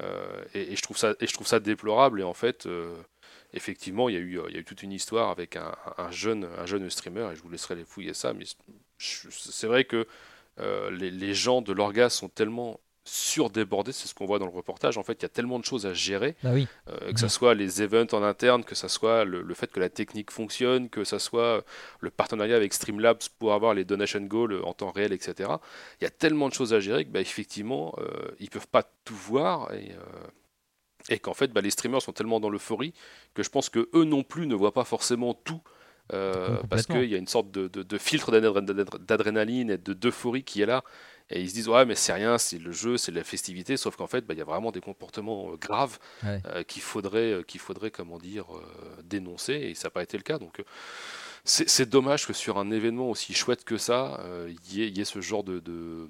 [0.00, 2.20] euh, et, et je trouve ça, et je trouve ça déplorable.
[2.20, 2.96] Et en fait, euh,
[3.52, 6.10] effectivement, il y a eu, il y a eu toute une histoire avec un, un
[6.10, 8.32] jeune, un jeune streamer, et je vous laisserai les fouiller ça.
[8.32, 8.44] Mais
[8.98, 10.06] c'est vrai que
[10.60, 14.50] euh, les, les gens de l'orgasme sont tellement surdébordés, c'est ce qu'on voit dans le
[14.52, 14.96] reportage.
[14.96, 16.66] En fait, il y a tellement de choses à gérer, Bah oui.
[16.88, 19.78] euh, que ce soit les events en interne, que ce soit le, le fait que
[19.78, 21.64] la technique fonctionne, que ce soit
[22.00, 25.50] le partenariat avec Streamlabs pour avoir les donation goals en temps réel, etc.
[26.00, 28.84] Il y a tellement de choses à gérer que, bah, effectivement, euh, ils peuvent pas
[29.04, 30.26] tout voir et, euh,
[31.10, 32.94] et qu'en fait, bah, les streamers sont tellement dans l'euphorie
[33.34, 35.60] que je pense que eux non plus ne voient pas forcément tout.
[36.12, 39.78] Euh, parce qu'il y a une sorte de, de- de filtre d'adré- d'adré- d'adrénaline et
[39.78, 40.84] de d'euphorie qui est là
[41.30, 43.96] et ils se disent ouais mais c'est rien c'est le jeu c'est la festivité sauf
[43.96, 46.42] qu'en fait bah, il y a vraiment des comportements euh, graves Ouais.
[46.46, 48.44] euh, qu'il faudrait, qu'il faudrait comment dire,
[49.02, 50.38] dénoncer, et ça n'a pas été le cas.
[50.38, 50.62] Donc
[51.44, 55.00] c'est dommage que sur un événement aussi chouette que ça, il y, ait- il y
[55.02, 56.08] ait ce genre de-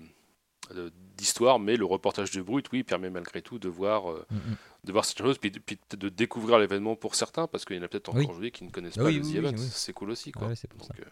[1.17, 4.57] d'histoire, mais le reportage de Brut, oui, permet malgré tout de voir, euh, Mm, mm.
[4.85, 7.77] de voir cette chose, puis, de- puis peut-être de découvrir l'événement pour certains, parce qu'il
[7.77, 8.25] y en a peut-être encore Oui.
[8.27, 9.57] aujourd'hui qui ne connaissent Ah pas oui, le oui, The oui, Event.
[9.59, 10.49] C'est cool aussi, quoi.
[10.49, 10.95] Ouais, pour Donc, ça.
[11.03, 11.05] euh,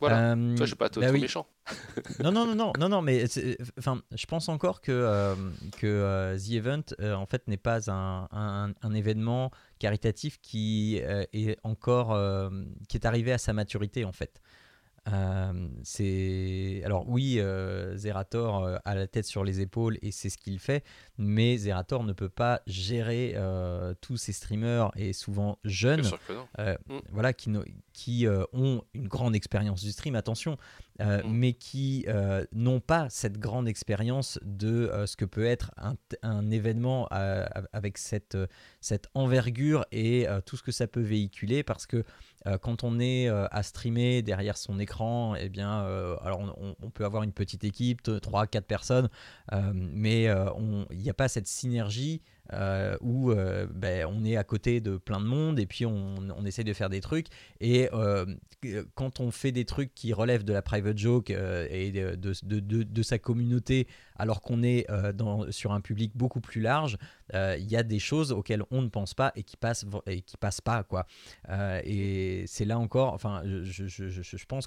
[0.00, 0.32] voilà.
[0.32, 1.46] Euh, Ça, je vais pas être bah méchant.
[2.24, 3.24] non, non, non, non, non, non, mais
[3.78, 5.34] enfin, je pense encore que, euh,
[5.76, 11.00] que euh, The Event, euh, en fait, n'est pas un, un- un événement caritatif qui
[11.02, 12.48] euh, est encore, euh,
[12.88, 14.40] qui est arrivé à sa maturité, en fait.
[15.08, 20.28] Euh, c'est alors oui, euh, Zerator euh, a la tête sur les épaules et c'est
[20.28, 20.84] ce qu'il fait,
[21.16, 23.34] mais Zerator ne peut pas gérer
[24.00, 26.02] tous ces streamers et souvent jeunes
[26.58, 26.98] Mm.
[27.10, 27.50] voilà, qui,
[27.92, 30.56] qui ont une grande expérience du stream, attention,
[30.98, 31.20] Mm.
[31.30, 32.04] mais qui
[32.52, 37.06] n'ont pas cette grande expérience de ce que peut être un, un événement
[37.72, 38.36] avec cette,
[38.80, 42.04] cette envergure et tout ce que ça peut véhiculer, parce que
[42.46, 46.16] euh, quand on est euh, à streamer derrière son écran, eh euh,
[46.82, 49.08] on, peut avoir une petite équipe, 3-4 personnes,
[49.72, 52.22] mais il n'y a pas cette synergie
[52.52, 56.44] euh, où euh, ben, on est à côté de plein de monde et puis on,
[56.44, 57.26] essaie de faire des trucs.
[57.60, 58.26] Et euh,
[58.94, 62.82] quand on fait des trucs qui relèvent de la private joke et de, de, de-
[62.82, 63.86] de sa communauté,
[64.16, 66.98] alors qu'on est dans, sur un public beaucoup plus large,
[67.32, 70.36] il y a des choses auxquelles on ne pense pas et qui passent, et qui
[70.36, 70.82] passent pas.
[70.82, 71.06] Quoi.
[71.84, 74.66] Et c'est là encore, enfin, je, je, je, je pense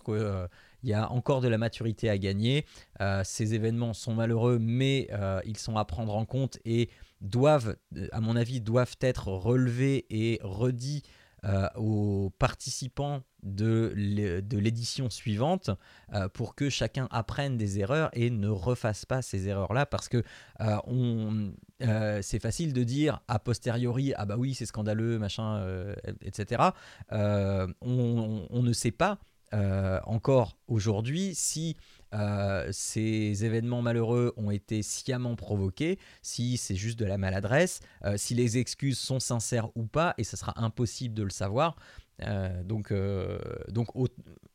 [0.83, 2.65] qu'il y a encore de la maturité à gagner.
[2.99, 6.89] Euh, ces événements sont malheureux, mais euh, ils sont à prendre en compte et
[7.21, 7.77] doivent,
[8.11, 11.03] à mon avis, doivent être relevés et redits
[11.45, 15.69] euh, aux participants de l'é- de l'édition suivante
[16.33, 20.23] pour que chacun apprenne des erreurs et ne refasse pas ces erreurs-là parce que
[22.21, 25.61] c'est facile de dire a posteriori ah bah oui c'est scandaleux machin
[26.21, 26.61] etc.
[27.11, 29.19] On, on ne sait pas
[29.53, 31.77] euh, encore aujourd'hui si
[32.13, 38.17] euh, ces événements malheureux ont été sciemment provoqués, si c'est juste de la maladresse, euh,
[38.17, 41.75] si les excuses sont sincères ou pas, et ce sera impossible de le savoir.
[42.63, 42.93] Donc,
[43.69, 44.07] donc au-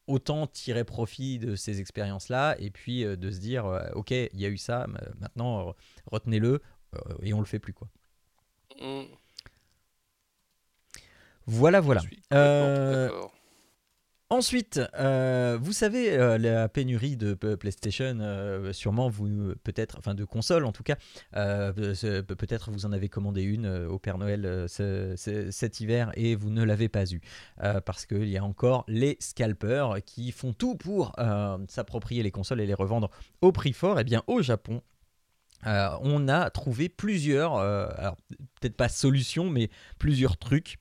[0.07, 4.49] autant tirer profit de ces expériences-là et puis de se dire, ok, il y a
[4.49, 5.75] eu ça, ma- maintenant
[6.07, 6.63] retenez-le
[7.23, 7.89] et on le fait plus quoi.
[8.81, 9.03] Hmm,
[11.47, 12.01] Voilà, voilà.
[12.01, 12.23] je suis.
[14.31, 20.15] Ensuite, euh, vous savez, euh, la pénurie de P- PlayStation, euh, sûrement vous, peut-être, enfin
[20.15, 20.97] de consoles en tout cas,
[21.35, 25.81] euh, peut-être vous en avez commandé une euh, au Père Noël euh, ce- ce- cet
[25.81, 27.23] hiver et vous ne l'avez pas eu.
[27.63, 32.31] Euh, parce qu'il y a encore les scalpers qui font tout pour euh, s'approprier les
[32.31, 33.09] consoles et les revendre
[33.41, 33.99] au prix fort.
[33.99, 34.83] Et bien au Japon,
[35.67, 38.17] euh, on a trouvé plusieurs, euh, alors
[38.61, 40.77] peut-être pas solutions, mais plusieurs trucs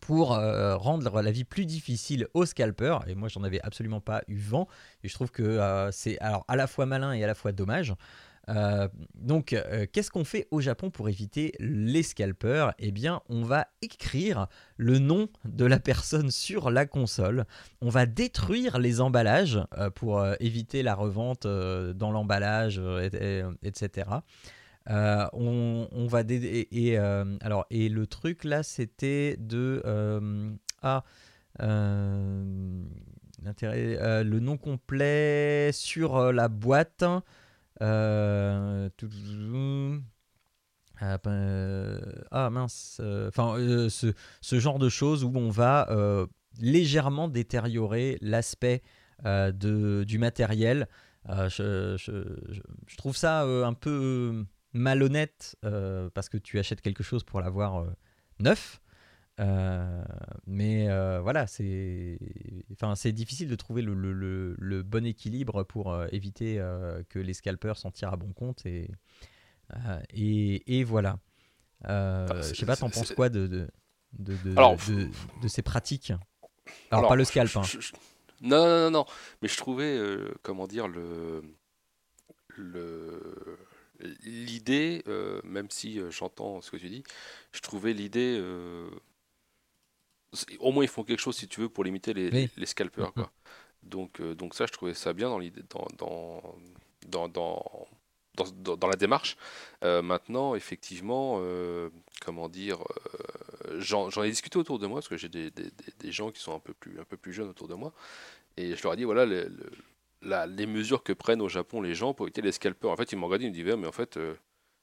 [0.00, 3.02] pour euh, rendre la vie plus difficile aux scalpers.
[3.08, 4.68] Et moi, j'en avais absolument pas eu vent.
[5.02, 7.52] Et je trouve que euh, c'est alors à la fois malin et à la fois
[7.52, 7.94] dommage.
[8.48, 9.56] Euh, donc,
[9.92, 15.00] qu'est-ce qu'on fait au Japon pour éviter les scalpers Eh bien, on va écrire le
[15.00, 17.44] nom de la personne sur la console.
[17.80, 19.58] On va détruire les emballages
[19.96, 24.10] pour éviter la revente dans l'emballage, et- et- etc.
[24.88, 31.02] Euh, on, va et, et, euh, alors et le truc là c'était de euh, ah
[31.58, 32.84] le
[34.38, 37.02] nom complet sur la boîte
[37.80, 39.10] tout-
[40.98, 43.56] ah, ben, ah, mince enfin
[43.88, 45.88] ce, ce genre de choses où on va
[46.60, 48.82] légèrement détériorer l'aspect
[49.24, 50.86] du matériel.
[51.28, 54.46] Je, trouve ça un peu
[54.76, 57.90] malhonnête euh, parce que tu achètes quelque chose pour l'avoir euh,
[58.38, 58.80] neuf.
[59.38, 60.02] Euh,
[60.46, 60.88] mais
[61.20, 62.18] voilà, c'est
[62.72, 66.56] enfin, difficile de trouver le, le- le- le bon équilibre pour éviter
[67.10, 68.64] que les scalpers s'en tirent à bon compte.
[68.64, 68.88] Et,
[70.14, 71.18] et, et voilà.
[71.84, 73.68] Enfin, je sais pas, t'en penses quoi de, de,
[74.18, 75.10] de, de- Alors, de-
[75.42, 76.12] de ces pratiques?
[76.90, 77.50] Alors, pas le scalp.
[77.50, 77.62] je- hein.
[77.62, 77.92] je-
[78.40, 79.06] Non, non, non, non.
[79.42, 80.00] Mais je trouvais,
[80.42, 81.42] comment dire, le,
[82.56, 83.58] le,
[84.24, 87.02] l'idée, euh, même si euh, j'entends ce que tu dis,
[87.52, 88.36] je trouvais l'idée.
[88.40, 88.88] euh,
[90.58, 92.50] au moins, ils font quelque chose, si tu veux, pour limiter les, Oui.
[92.56, 93.32] les scalpers, quoi.
[93.82, 96.42] Donc, euh, donc ça, je trouvais ça bien dans l'idée, dans, dans,
[97.08, 99.36] dans, dans, dans, la démarche.
[99.82, 101.40] Maintenant, effectivement,
[102.20, 102.82] comment dire,
[103.78, 106.40] j'en ai discuté autour de moi parce que j'ai des, des- des- des gens qui
[106.40, 107.92] sont un peu plus, un peu plus jeunes autour de moi,
[108.56, 109.70] et je leur ai dit voilà le- le-
[110.26, 112.90] la- les mesures que prennent au Japon les gens pour éviter les scalpers.
[112.90, 114.34] En fait, ils m'ont regardé, ils me disaient mais en fait, euh,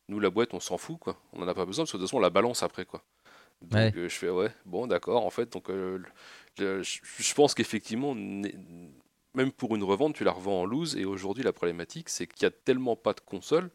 [0.10, 1.18] nous la boîte, on s'en fout, quoi.
[1.34, 3.04] On n'en a pas besoin parce que de toute façon, on la balance après, quoi.
[3.62, 3.94] Donc Ouais.
[3.96, 5.26] euh, je fais ouais, bon, d'accord.
[5.26, 6.00] En fait, donc euh,
[6.60, 10.96] le- je je pense qu'effectivement, même pour une revente, tu la revends en loose.
[10.98, 13.70] Et aujourd'hui, la problématique, c'est qu'il y a tellement pas de console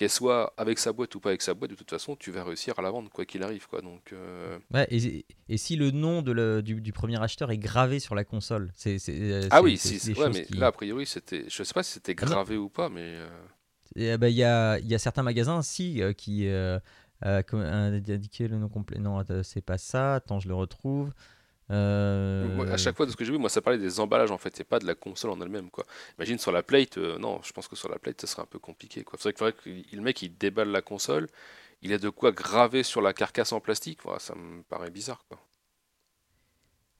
[0.00, 2.42] qu'elle soit avec sa boîte ou pas avec sa boîte, de toute façon, tu vas
[2.42, 3.82] réussir à la vendre quoi qu'il arrive, quoi.
[3.82, 7.58] Donc euh, Ouais, et, et si le nom de le- du, du premier acheteur est
[7.58, 11.04] gravé sur la console, c'est euh, ah oui, si, ouais, mais qui- là a priori
[11.04, 13.28] c'était, je sais pas si c'était Ah gravé ou pas, mais euh,
[13.98, 16.48] euh, bah, Il y, a, il y a certains magasins, si, euh, qui
[17.22, 18.98] indiqué le nom complet.
[18.98, 20.14] Non, c'est pas ça.
[20.16, 21.12] Attends, je le retrouve.
[21.72, 24.38] Euh, à chaque fois de ce que j'ai vu, moi ça parlait des emballages en
[24.38, 25.86] fait, c'est pas de la console en elle-même quoi.
[26.18, 28.46] Imagine sur la plate, euh, non, je pense que sur la plate ça serait un
[28.46, 29.18] peu compliqué quoi.
[29.20, 31.28] C'est vrai que le mec il déballe la console,
[31.82, 35.24] il a de quoi graver sur la carcasse en plastique, voilà, ça me paraît bizarre
[35.28, 35.38] quoi.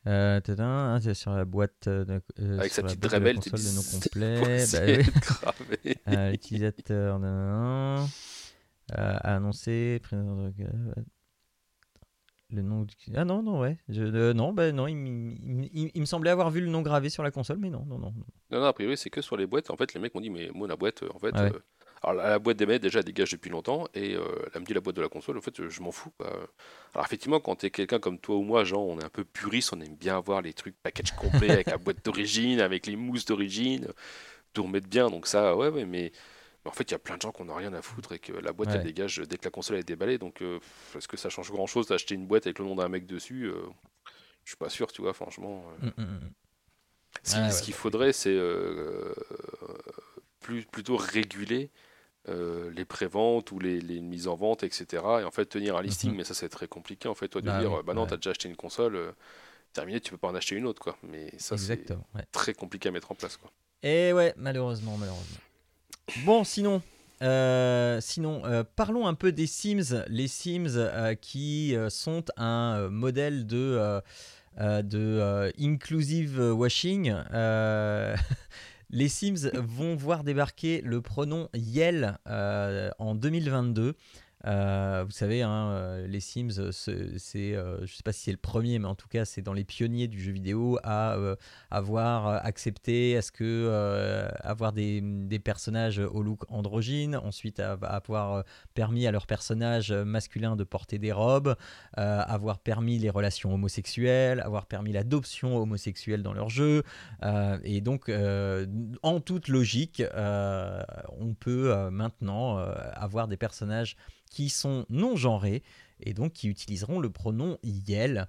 [0.06, 1.86] euh, tadam, hein, c'est sur la boîte.
[1.88, 4.64] euh, de- euh, Avec sa petite dremel, tu console, le nom dis, complet.
[5.42, 5.54] bah
[5.84, 5.96] oui.
[6.30, 7.18] L'utilisateur
[8.92, 10.00] a annoncé.
[12.52, 13.76] Le nom du- Ah non, non, ouais.
[13.88, 16.60] Je, euh, non, bah non, il, m- il m- il- il me semblait avoir vu
[16.60, 18.12] le nom gravé sur la console, mais non, non, non.
[18.50, 19.70] Non, non, a priori c'est que sur les boîtes.
[19.70, 21.52] En fait, les mecs m'ont dit mais moi la boîte, euh, en fait, Ah ouais.
[21.54, 21.58] euh,
[22.02, 24.24] Alors la, la boîte des manettes déjà elle dégage depuis longtemps et euh,
[24.54, 25.38] elle me dit la boîte de la console.
[25.38, 26.10] En fait, je m'en fous.
[26.18, 26.28] quoi.
[26.94, 29.72] Alors effectivement, quand t'es quelqu'un comme toi ou moi, genre, on est un peu puriste,
[29.72, 33.26] on aime bien avoir les trucs package complet avec la boîte d'origine, avec les mousses
[33.26, 33.86] d'origine,
[34.52, 35.08] tout remettre bien.
[35.10, 36.10] Donc ça, ouais, ouais, mais
[36.70, 38.18] en fait, il y a plein de gens qui n'en ont rien à foutre et
[38.18, 38.76] que la boîte Ouais.
[38.76, 40.18] elle dégage dès que la console est déballée.
[40.18, 40.58] Donc euh,
[40.96, 43.44] est-ce que ça change grand chose d'acheter une boîte avec le nom d'un mec dessus
[43.46, 43.60] euh,
[44.44, 45.64] Je suis pas sûr, tu vois, franchement.
[45.84, 45.86] euh.
[45.96, 46.30] Mm, mm, mm.
[47.24, 49.12] Ce, Ah ce ouais, qu'il faudrait, c'est euh,
[50.40, 51.70] plus, plutôt réguler
[52.28, 55.02] euh, les préventes ou les, les mises en vente, etc.
[55.20, 57.46] Et en fait, tenir un listing, mais ça, c'est très compliqué, en fait, toi, de
[57.46, 58.08] Bah dire, oui, bah non, ouais.
[58.08, 59.12] t'as déjà acheté une console, euh,
[59.72, 60.96] terminé, tu peux pas en acheter une autre, quoi.
[61.02, 61.96] Mais ça, c'est ouais.
[62.32, 63.50] très compliqué à mettre en place, quoi.
[63.82, 65.38] Et ouais, malheureusement, malheureusement.
[66.24, 66.82] Bon, sinon,
[67.22, 70.04] euh, sinon euh, parlons un peu des Sims.
[70.08, 74.00] Les Sims euh, qui sont un modèle de,
[74.58, 77.14] de inclusive washing.
[78.92, 83.94] Les Sims vont voir débarquer le pronom Yel en 2022.
[84.46, 88.38] Euh, vous savez, hein, euh, les Sims, euh, c'est, je sais pas si c'est le
[88.38, 91.16] premier, mais en tout cas, c'est dans les pionniers du jeu vidéo à
[91.70, 98.44] avoir accepté à ce que avoir des, des personnages au look androgyne, ensuite à, avoir
[98.74, 101.56] permis à leurs personnages masculins de porter des robes,
[101.94, 106.82] avoir permis les relations homosexuelles, avoir permis l'adoption homosexuelle dans leur jeu,
[107.64, 108.10] et donc
[109.02, 113.96] en toute logique, on peut maintenant avoir des personnages
[114.30, 115.62] qui sont non genrés
[116.00, 118.28] et donc qui utiliseront le pronom Yel.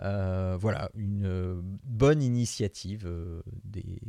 [0.00, 4.00] Euh, voilà, une euh, bonne initiative euh, des,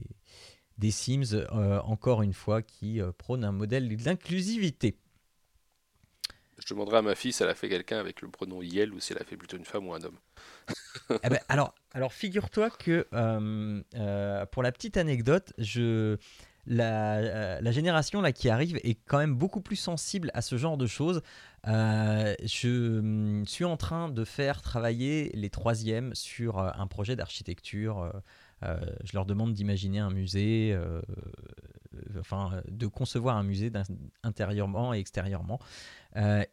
[0.77, 4.97] des Sims, euh, encore une fois, qui prône un modèle d'inclusivité.
[6.59, 8.99] Je demanderai à ma fille si elle a fait quelqu'un avec le pronom Yel ou
[8.99, 10.17] si elle a fait plutôt une femme ou un homme.
[11.23, 16.17] Eh ben, alors, alors figure-toi que euh, euh, pour la petite anecdote, je,
[16.65, 20.77] la, euh, la génération qui arrive est quand même beaucoup plus sensible à ce genre
[20.77, 21.21] de choses.
[21.67, 27.15] Euh, je hum, suis en train de faire travailler les troisièmes sur euh, un projet
[27.15, 28.11] d'architecture.
[28.61, 30.77] je leur demande d'imaginer un musée,
[32.17, 33.69] enfin de concevoir un musée
[34.23, 35.59] intérieurement et extérieurement.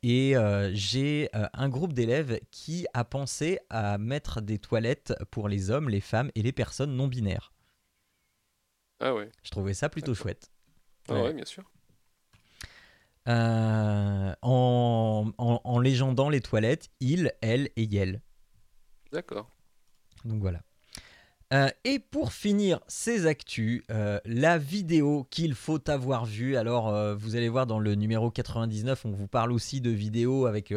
[0.02, 0.34] Et
[0.72, 6.00] j'ai un groupe d'élèves qui a pensé à mettre des toilettes pour les hommes, les
[6.00, 7.52] femmes et les personnes non binaires.
[9.00, 10.50] Ah ouais, Je trouvais ça plutôt chouette.
[11.08, 11.22] ah Ouais.
[11.22, 11.64] ouais, bien sûr.
[13.28, 18.22] Euh, en, en, en légendant les toilettes, il, elle et yel.
[19.12, 19.50] D'accord.
[20.24, 20.60] Donc voilà.
[21.52, 26.56] Euh, et pour finir ces actus, euh, la vidéo qu'il faut avoir vue.
[26.56, 30.46] Alors, euh, vous allez voir dans le numéro 99, on vous parle aussi de vidéos
[30.46, 30.72] avec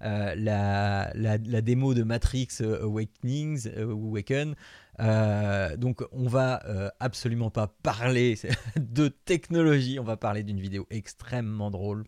[0.00, 4.56] la, la, la démo de Matrix Awakenings, Awaken.
[5.00, 8.38] Euh, donc, on va euh, absolument pas parler
[8.76, 12.04] de technologie, on va parler d'une vidéo extrêmement drôle.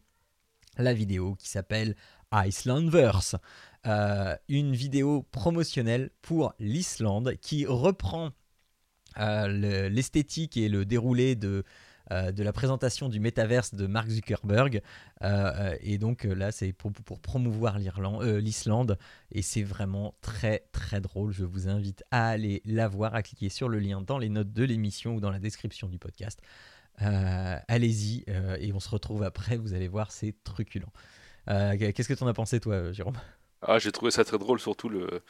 [0.78, 1.96] La vidéo qui s'appelle
[2.32, 3.36] Icelandverse.
[3.86, 8.30] Euh, une vidéo promotionnelle pour l'Islande qui reprend
[9.16, 11.64] le- l'esthétique et le déroulé de,
[12.10, 14.82] euh, de la présentation du métaverse de Mark Zuckerberg.
[15.22, 18.98] Euh, euh, et donc là, c'est pour, promouvoir l'Islande.
[19.32, 21.32] et c'est vraiment très très drôle.
[21.32, 24.52] Je vous invite à aller la voir, à cliquer sur le lien dans les notes
[24.52, 26.40] de l'émission ou dans la description du podcast.
[26.96, 28.24] Allez-y
[28.58, 29.56] et on se retrouve après.
[29.56, 30.90] Vous allez voir, c'est truculent.
[31.46, 33.16] Qu'est-ce que tu en as pensé, toi, Jérôme?
[33.62, 35.22] Ah, j'ai trouvé ça très drôle, surtout le,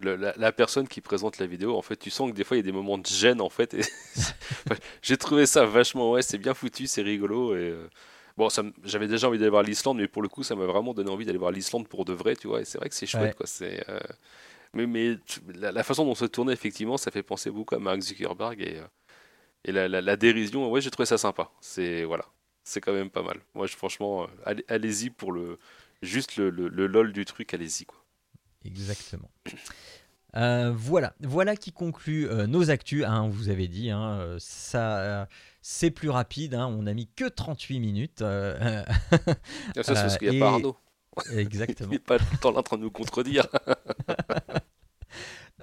[0.00, 1.76] le- la, la personne qui présente la vidéo.
[1.76, 3.48] En fait, tu sens que des fois il y a des moments de gêne en
[3.50, 3.76] fait.
[5.02, 7.88] j'ai trouvé ça vachement, ouais, c'est bien foutu, c'est rigolo et euh,
[8.36, 8.48] bon,
[8.84, 11.24] j'avais déjà envie d'aller voir l'Islande, mais pour le coup, ça m'a vraiment donné envie
[11.24, 12.60] d'aller voir l'Islande pour de vrai, tu vois.
[12.60, 13.34] Et c'est vrai que c'est chouette, Ouais.
[13.34, 13.46] quoi.
[13.46, 14.00] C'est euh,
[14.74, 15.16] mais
[15.54, 18.78] la, la façon dont se tournait effectivement, ça fait penser beaucoup à Mark Zuckerberg et
[18.78, 18.86] euh,
[19.64, 20.70] et la, la- la dérision.
[20.70, 21.50] Ouais, j'ai trouvé ça sympa.
[21.60, 22.26] C'est voilà,
[22.64, 23.40] c'est quand même pas mal.
[23.54, 25.58] Moi, je, franchement, allez- allez-y pour le
[26.02, 28.03] juste le, le, le lol du truc, allez-y quoi.
[28.64, 29.30] Exactement.
[30.36, 33.04] Euh, voilà, voilà qui conclut euh, nos actus.
[33.04, 35.28] hein, on vous avait dit, hein, euh, ça,
[35.62, 36.54] c'est plus rapide.
[36.54, 38.22] hein, on a mis que 38 minutes.
[38.22, 38.84] Ah,
[39.76, 40.76] Ça, c'est parce qu'il n'y a et- pas Arnaud.
[41.30, 41.90] Il exactement.
[41.92, 43.46] n'est pas tout le temps là en train de nous contredire.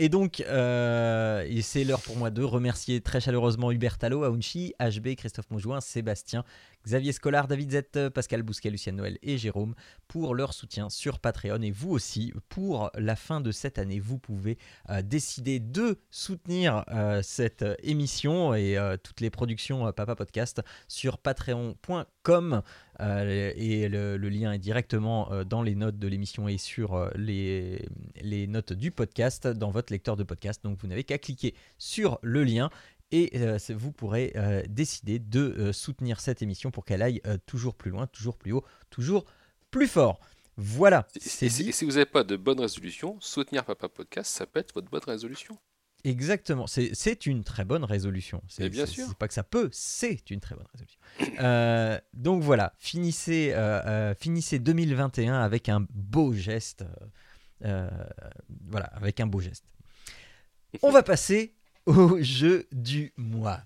[0.00, 5.16] Et donc, euh, c'est l'heure pour moi de remercier très chaleureusement Hubert Tallo, Aounchi, HB,
[5.16, 6.44] Christophe Monjoint, Sébastien,
[6.86, 9.74] Xavier Scolar, David Z, Pascal Bousquet, Lucien Noël et Jérôme
[10.06, 11.60] pour leur soutien sur Patreon.
[11.62, 14.56] Et vous aussi, pour la fin de cette année, vous pouvez
[14.88, 22.04] euh, décider de soutenir euh, cette émission et toutes les productions Papa Podcast sur patreon.com.
[22.30, 26.94] Euh, et le, le lien est directement euh, dans les notes de l'émission et sur
[26.94, 27.86] euh, les,
[28.20, 30.62] les notes du podcast dans votre lecteur de podcast.
[30.64, 32.70] Donc vous n'avez qu'à cliquer sur le lien
[33.10, 33.32] et
[33.70, 34.34] vous pourrez
[34.68, 39.24] décider de soutenir cette émission pour qu'elle aille toujours plus loin, toujours plus haut, toujours
[39.70, 40.20] plus fort.
[40.58, 44.74] Voilà, et si vous n'avez pas de bonne résolution, soutenir Papa Podcast, ça peut être
[44.74, 45.56] votre bonne résolution.
[46.04, 48.42] Exactement, c'est une très bonne résolution.
[48.48, 49.06] C'est bien sûr.
[49.08, 51.00] C'est pas que ça peut, c'est une très bonne résolution.
[51.40, 56.84] Euh, donc voilà, finissez, euh, euh, finissez 2021 avec un beau geste.
[57.60, 59.64] voilà, avec un beau geste.
[60.82, 61.54] On va passer
[61.86, 63.62] au jeu du mois.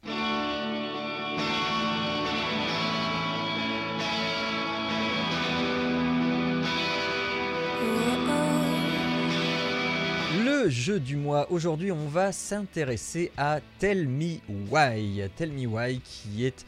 [10.63, 14.37] Le jeu du mois, aujourd'hui on va s'intéresser à Tell Me
[14.71, 15.23] Why.
[15.37, 16.65] Tell Me Why qui est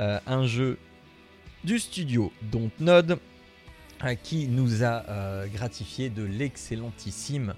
[0.00, 0.78] euh, un jeu
[1.62, 3.18] du studio Dontnod
[4.04, 7.54] euh, qui nous a euh, gratifié de l'excellentissime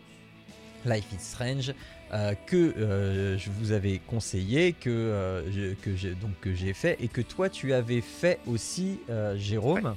[0.84, 1.72] Life is Strange
[2.12, 7.08] euh, que je vous avais conseillé, que, je- que j'ai donc que j'ai fait et
[7.08, 8.98] que toi tu avais fait aussi,
[9.36, 9.94] Jérôme,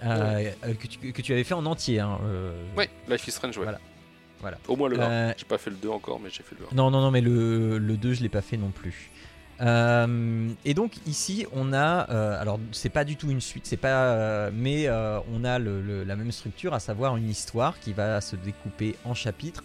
[0.00, 2.00] que, tu, que tu avais fait en entier.
[2.00, 2.18] hein,
[2.76, 3.64] Ouais, Life is Strange, ouais.
[3.64, 3.78] Voilà.
[4.42, 4.58] Voilà.
[4.68, 5.02] Au moins le 1.
[5.10, 6.74] Euh, J'ai pas fait le 2 encore, mais j'ai fait le 1.
[6.74, 9.10] Non, non, non, mais le, le 2, je l'ai pas fait non plus.
[9.60, 13.76] Euh, et donc ici, on a, euh, alors c'est pas du tout une suite, c'est
[13.76, 14.88] pas, euh, mais
[15.32, 18.96] on a le- le- la même structure, à savoir une histoire qui va se découper
[19.04, 19.64] en chapitres.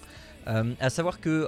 [0.79, 1.45] À savoir que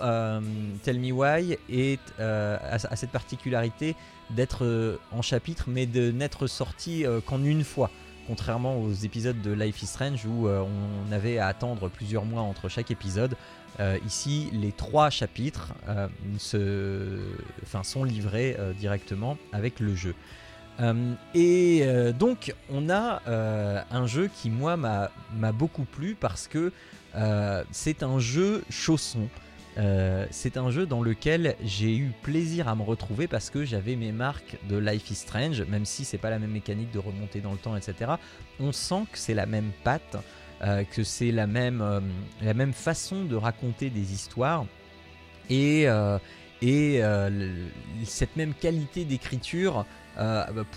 [0.84, 3.96] Tell Me Why est, a, a cette particularité
[4.32, 7.92] d'être en chapitres, mais de n'être sorti qu'en une fois.
[8.30, 12.44] Contrairement aux épisodes de Life is Strange où euh, on avait à attendre plusieurs mois
[12.44, 13.36] entre chaque épisode,
[13.80, 16.08] euh, ici, les trois chapitres euh,
[16.38, 17.18] se,
[17.64, 20.14] enfin, sont livrés directement avec le jeu.
[21.34, 21.84] Et
[22.20, 23.22] donc, on a
[23.92, 26.72] un jeu qui, moi, m'a beaucoup plu parce que
[27.72, 29.28] c'est un jeu chausson.
[29.80, 33.96] Euh, c'est un jeu dans lequel j'ai eu plaisir à me retrouver parce que j'avais
[33.96, 37.40] mes marques de Life is Strange, même si c'est pas la même mécanique de remonter
[37.40, 38.12] dans le temps, etc.
[38.60, 40.18] On sent que c'est la même patte,
[40.64, 42.02] euh, que c'est la même, euh,
[42.42, 44.66] la même façon de raconter des histoires
[45.50, 45.88] et,
[46.62, 47.02] et
[48.04, 49.86] cette même qualité d'écriture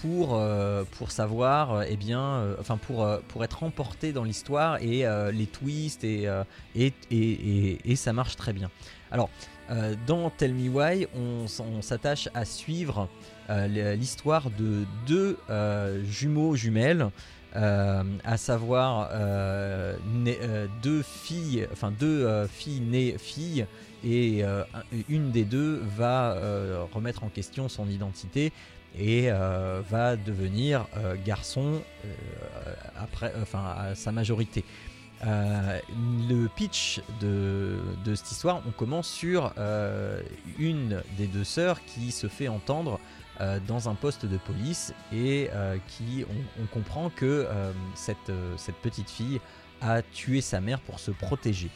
[0.03, 4.25] pour, euh, pour savoir, euh, eh bien, euh, enfin pour, euh, pour être emporté dans
[4.25, 6.45] l'histoire et euh, les twists et, euh,
[6.77, 8.71] et, et, et- ça marche très bien.
[9.11, 9.29] Alors,
[9.71, 11.47] euh, dans Tell Me Why, on,
[11.83, 13.09] s'attache à suivre
[13.51, 17.11] euh, l'histoire de deux euh, jumeaux jumelles
[17.55, 23.67] euh, à savoir euh, euh, deux filles, enfin deux euh, filles nées filles,
[24.05, 28.53] et euh, un- une des deux va euh, remettre en question son identité
[28.99, 32.15] et euh, va devenir euh, garçon euh,
[32.97, 34.65] après, enfin à sa majorité.
[35.25, 39.55] Le pitch de, de cette histoire, on commence sur
[40.59, 42.99] une des deux sœurs qui se fait entendre
[43.69, 45.49] dans un poste de police et
[45.87, 47.47] qui on, on comprend que
[47.95, 49.41] cette, cette petite fille
[49.81, 51.71] a tué sa mère pour se protéger.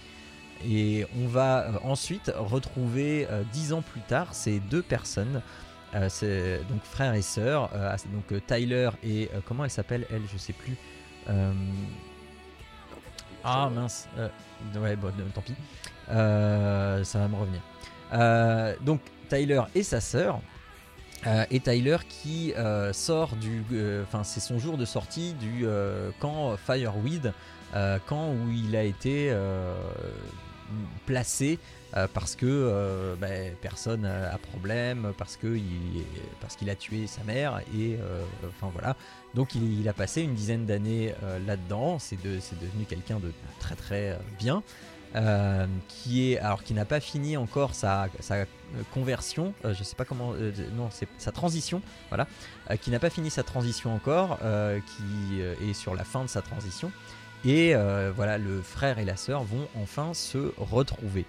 [0.69, 5.41] Et on va ensuite retrouver dix ans plus tard ces deux personnes,
[5.95, 10.37] euh, donc frère et sœur, euh, donc euh, Tyler et comment elle s'appelle elle, je
[10.37, 10.77] sais plus.
[13.45, 14.09] Ah mince,
[14.75, 15.55] ouais bon, tant pis,
[16.09, 17.61] ça va me revenir.
[18.83, 20.41] Donc Tyler et sa sœur.
[21.51, 22.53] Et Tyler qui
[22.93, 23.65] sort du,
[24.03, 25.67] enfin c'est son jour de sortie du
[26.21, 27.33] camp Fireweed,
[28.07, 29.35] camp où il a été
[31.07, 31.59] placé
[32.13, 37.97] parce que euh, ben, personne a a problème, parce qu'il a tué sa mère et
[37.97, 38.97] euh, enfin voilà.
[39.35, 41.99] Donc il, a passé une dizaine d'années euh, là-dedans.
[41.99, 44.63] C'est de, devenu quelqu'un de très très euh, bien.
[45.15, 48.45] euh, qui est alors qui n'a pas fini encore sa, sa euh,
[48.93, 52.27] conversion, euh, je sais pas comment, euh, non c'est sa transition, voilà,
[52.71, 56.23] euh, qui n'a pas fini sa transition encore, euh, qui euh, est sur la fin
[56.23, 56.93] de sa transition,
[57.45, 61.25] et euh, voilà le frère et la sœur vont enfin se retrouver.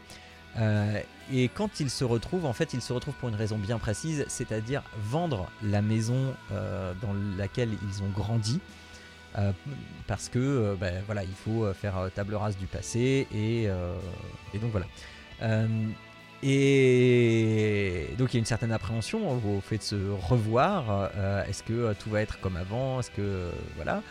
[0.59, 0.99] Euh,
[1.31, 4.25] et quand ils se retrouvent, en fait, ils se retrouvent pour une raison bien précise,
[4.27, 8.59] c'est-à-dire vendre la maison euh, dans laquelle ils ont grandi.
[9.37, 9.51] euh,
[10.07, 13.67] parce que ben, voilà, il faut faire table rase du passé et,
[14.59, 14.87] donc voilà.
[16.43, 19.95] Et donc il y a une certaine appréhension au fait de se
[20.29, 21.11] revoir.
[21.47, 24.01] Est-ce que tout va être comme avant Est-ce que voilà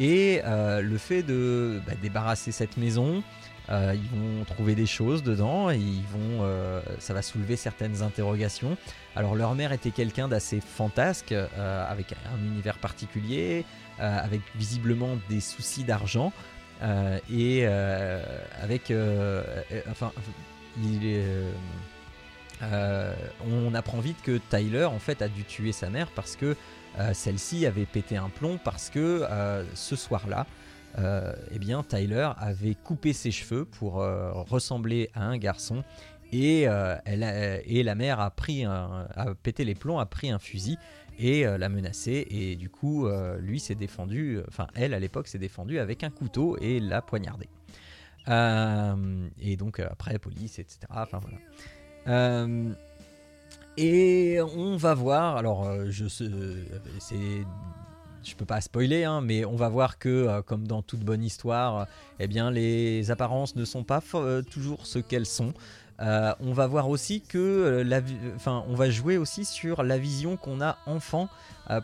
[0.00, 3.22] Et le fait de bah, débarrasser cette maison,
[3.70, 8.02] euh, ils vont trouver des choses dedans et ils vont, euh, ça va soulever certaines
[8.02, 8.76] interrogations.
[9.16, 13.64] Alors leur mère était quelqu'un d'assez fantasque, euh, avec un univers particulier,
[13.98, 16.32] avec visiblement des soucis d'argent
[17.30, 17.64] et
[18.60, 18.92] avec,
[19.88, 20.10] enfin,
[23.48, 26.56] on apprend vite que Tyler en fait a dû tuer sa mère parce que
[27.12, 29.24] celle-ci avait pété un plomb parce que
[29.74, 30.44] ce soir-là,
[30.96, 35.82] eh bien Tyler avait coupé ses cheveux pour ressembler à un garçon
[36.32, 40.38] et, elle et la mère a pris un, a pété les plombs, a pris un
[40.38, 40.78] fusil
[41.18, 45.78] et l'a menacé et du coup lui s'est défendu, enfin elle à l'époque s'est défendue
[45.78, 47.48] avec un couteau et l'a poignardé.
[48.28, 50.80] et donc après police etc.
[50.90, 51.38] Enfin voilà.
[52.06, 52.72] Euh,
[53.76, 57.44] et on va voir, alors euh, je c'est
[58.24, 61.22] je peux pas spoiler, hein, mais on va voir que, euh, comme dans toute bonne
[61.22, 61.86] histoire,
[62.20, 64.02] eh bien, les apparences ne sont pas
[64.50, 65.52] toujours ce qu'elles sont.
[65.98, 67.84] on va voir aussi que,
[68.36, 71.28] enfin, on va jouer aussi sur la vision qu'on a enfant,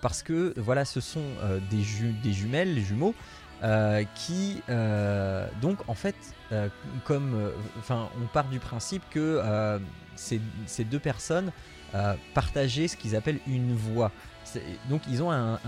[0.02, 1.24] parce que voilà, ce sont
[1.70, 1.84] des,
[2.22, 3.14] des jumelles, les jumeaux,
[3.62, 6.14] euh, qui euh, donc en fait
[6.50, 6.68] euh,
[7.04, 9.38] comme enfin on part du principe que
[10.16, 10.40] ces,
[10.84, 11.52] deux personnes
[12.32, 13.74] partageaient ce qu'ils appellent une
[14.88, 15.58] donc ils ont un,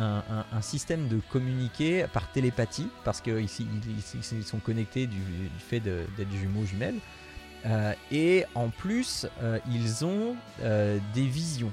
[0.60, 5.20] système de communiquer par télépathie parce qu'ils ils, sont connectés du,
[5.58, 6.98] fait d'être jumeaux jumelles
[8.10, 9.26] et en plus
[9.70, 10.36] ils ont
[11.14, 11.72] des visions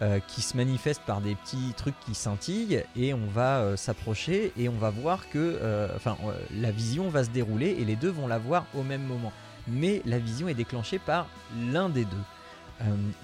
[0.00, 4.52] euh, qui se manifeste par des petits trucs qui scintillent et on va euh, s'approcher
[4.56, 5.88] et on va voir que euh,
[6.56, 9.32] la vision va se dérouler et les deux vont la voir au même moment.
[9.66, 11.26] Mais la vision est déclenchée par
[11.72, 12.16] l'un des deux.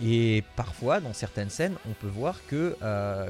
[0.02, 2.76] Et parfois, dans certaines scènes, on peut voir que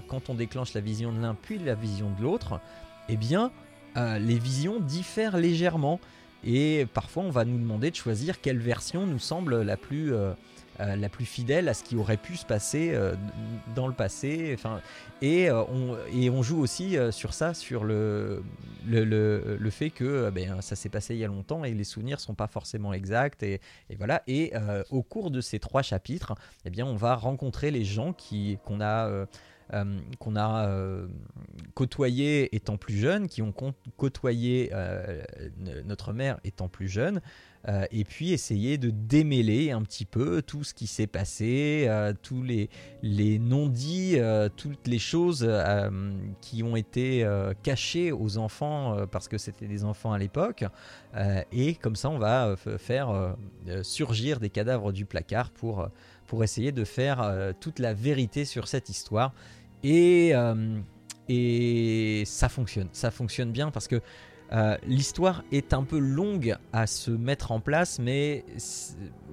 [0.09, 2.61] quand on déclenche la vision de l'un puis la vision de l'autre,
[3.09, 3.51] eh bien,
[3.97, 6.01] les visions diffèrent légèrement.
[6.47, 10.13] Et parfois, on va nous demander de choisir quelle version nous semble la plus
[10.81, 13.15] euh, la plus fidèle à ce qui aurait pu se passer euh,
[13.75, 14.53] dans le passé.
[14.55, 14.81] Enfin,
[15.23, 18.43] et, euh, on, et on joue aussi sur ça, sur le,
[18.87, 19.05] le,
[19.59, 22.35] le, fait que ben, ça s'est passé il y a longtemps et les souvenirs sont
[22.35, 23.43] pas forcément exacts.
[23.43, 24.23] Et, et voilà.
[24.27, 24.53] Et
[24.91, 28.81] au cours de ces trois chapitres, eh bien, on va rencontrer les gens qui qu'on
[28.81, 29.27] a
[29.73, 29.85] euh,
[30.19, 31.07] qu'on a euh,
[31.73, 33.55] côtoyé étant plus jeune, qui ont
[33.97, 35.23] côtoyé euh,
[35.87, 37.21] notre mère étant plus jeune,
[37.91, 41.91] et puis essayer de démêler un petit peu tout ce qui s'est passé,
[42.21, 42.69] tous les,
[43.01, 44.19] les non-dits,
[44.55, 45.51] toutes les choses
[46.43, 47.27] qui ont été
[47.63, 50.67] cachées aux enfants parce que c'était des enfants à l'époque,
[51.53, 53.35] et comme ça on va faire
[53.83, 55.89] surgir des cadavres du placard pour
[56.27, 59.33] pour essayer de faire toute la vérité sur cette histoire
[59.85, 60.81] et, euh,
[61.29, 64.01] et ça fonctionne, ça fonctionne bien parce que
[64.53, 68.45] euh, l'histoire est un peu longue à se mettre en place, mais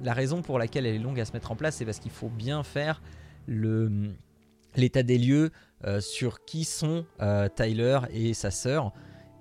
[0.03, 2.11] la raison pour laquelle elle est longue à se mettre en place, c'est parce qu'il
[2.11, 3.01] faut bien faire
[3.47, 4.13] le
[4.77, 5.51] l'état des lieux
[5.83, 7.05] euh, sur qui sont
[7.55, 8.93] Tyler et sa sœur.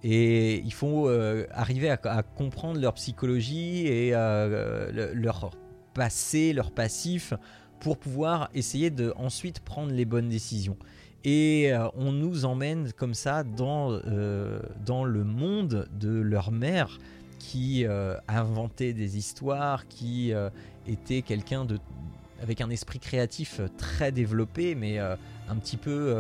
[0.03, 1.11] Et il faut
[1.51, 5.51] arriver à, comprendre leur psychologie et leur
[5.95, 7.35] passé, leur passif,
[7.81, 10.77] pour pouvoir essayer de ensuite prendre les bonnes décisions.
[11.25, 16.99] Et euh, on nous emmène comme ça dans, euh, dans le monde de leur mère
[17.39, 20.33] qui euh, inventait des histoires, qui
[20.87, 21.79] était quelqu'un de
[22.43, 26.15] avec un esprit créatif très développé, mais un petit peu,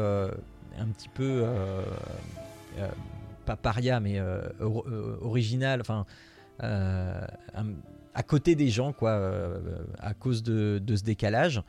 [0.78, 1.46] un petit peu
[3.46, 4.20] pas paria, mais
[5.22, 6.04] original, enfin
[8.14, 9.20] à côté des gens, quoi,
[9.98, 11.62] à cause de, ce décalage.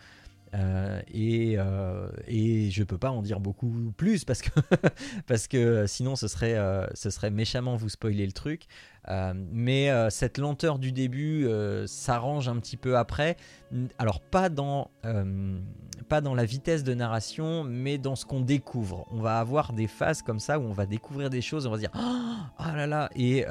[0.54, 4.50] Euh, et, euh, et je peux pas en dire beaucoup plus parce que,
[5.28, 8.66] parce que sinon ce serait, euh, ce serait méchamment vous spoiler le truc.
[9.10, 13.36] Euh, mais euh, cette lenteur du début euh, s'arrange un petit peu après.
[13.98, 14.92] Alors pas dans,
[16.10, 19.08] pas dans la vitesse de narration, mais dans ce qu'on découvre.
[19.12, 21.78] On va avoir des phases comme ça où on va découvrir des choses, on va
[21.78, 23.46] se dire oh, là là, et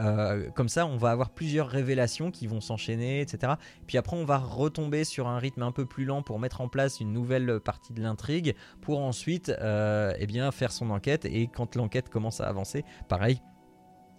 [0.55, 3.55] comme ça on va avoir plusieurs révélations qui vont s'enchaîner, etc.
[3.87, 6.69] Puis après on va retomber sur un rythme un peu plus lent pour mettre en
[6.69, 11.25] place une nouvelle partie de l'intrigue, pour ensuite eh bien faire son enquête.
[11.25, 13.41] Et quand l'enquête commence à avancer, pareil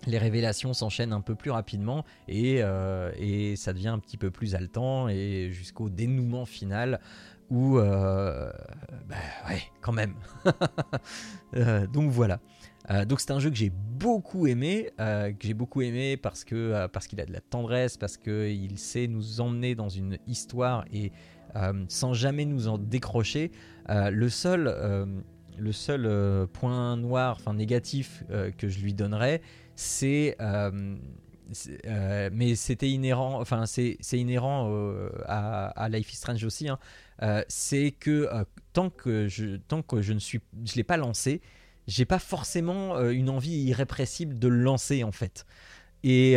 [0.08, 4.56] les révélations s'enchaînent un peu plus rapidement euh, et, ça devient un petit peu plus
[4.56, 7.00] haletant et jusqu'au dénouement final
[7.50, 8.52] où euh,
[9.10, 9.16] bah
[9.50, 10.16] ouais quand même.
[11.54, 12.40] Euh, donc voilà.
[13.08, 17.08] Donc c'est un jeu que j'ai beaucoup aimé que j'ai beaucoup aimé parce que parce
[17.08, 21.12] qu'il a de la tendresse parce qu'il sait nous emmener dans une histoire et
[21.90, 23.52] sans jamais nous en décrocher.
[23.90, 24.74] Le seul
[25.58, 28.24] le seul point noir, enfin négatif
[28.58, 29.42] que je lui donnerais,
[29.82, 30.96] c'est euh,
[31.86, 36.70] euh, mais c'était inhérent, enfin c'est inhérent euh, à, Life is Strange aussi.
[36.70, 36.80] Hein.
[37.48, 38.30] c'est que
[38.74, 41.42] tant que je tant que je ne suis, je l'ai pas lancé,
[41.88, 45.46] j'ai pas forcément une envie irrépressible de le lancer en fait.
[46.04, 46.36] Et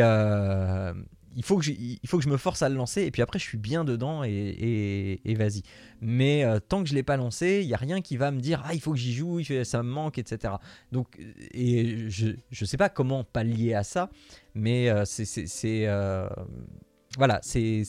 [1.37, 3.22] il faut que je, il faut que je me force à le lancer et puis
[3.22, 5.62] après je suis bien dedans et, et, et vas-y.
[6.01, 8.41] Mais euh, tant que je l'ai pas lancé, il y a rien qui va me
[8.41, 10.55] dire ah il faut que j'y joue, ça me manque, etc.
[10.93, 11.18] Donc
[11.53, 14.11] et je je sais pas comment pallier à ça,
[14.55, 16.28] mais euh, c'est euh,
[17.16, 17.82] voilà c'est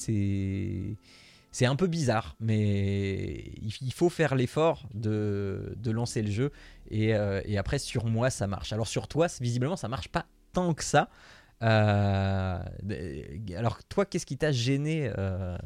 [1.51, 6.51] c'est un peu bizarre, mais il faut faire l'effort de, de lancer le jeu.
[6.91, 7.11] Et,
[7.45, 8.73] et après, sur moi, ça marche.
[8.73, 10.25] Alors, sur toi, visiblement, ça marche pas
[10.55, 11.09] tant que ça.
[11.63, 12.59] Euh,
[13.55, 15.57] alors, toi, qu'est-ce qui t'a gêné euh,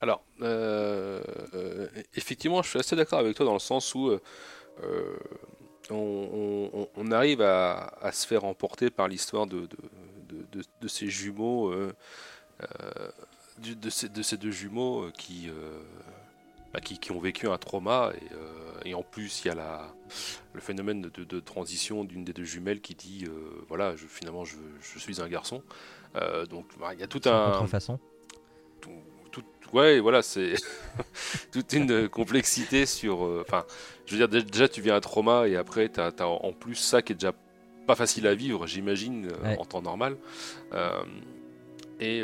[0.00, 1.22] Alors, euh,
[1.54, 4.20] euh, effectivement, je suis assez d'accord avec toi dans le sens où euh,
[4.82, 5.16] euh,
[5.90, 9.68] on, arrive à, se faire emporter par l'histoire de,
[10.86, 11.92] ces jumeaux, euh,
[12.62, 13.10] euh,
[13.58, 15.80] de, ces, de ces deux jumeaux euh, qui, euh,
[16.74, 19.54] bah, qui, qui ont vécu un trauma et, euh, et en plus il y a
[19.54, 19.94] la,
[20.52, 24.56] le phénomène de, transition d'une des deux jumelles qui dit euh, voilà je, finalement je,
[24.82, 25.62] je suis un garçon
[26.16, 27.98] Euh, donc bah, il y a tout un contrefaçon
[28.80, 28.90] tout,
[29.32, 29.42] tout-
[29.76, 30.54] ouais, voilà, c'est
[31.52, 33.22] toute une complexité sur.
[33.40, 33.64] Enfin,
[34.06, 36.76] je veux dire, dé- déjà, tu viens un trauma et après, tu as, en plus
[36.76, 37.32] ça qui est déjà
[37.86, 39.56] pas facile à vivre, j'imagine, Ouais.
[39.58, 40.16] en temps normal.
[42.00, 42.22] Et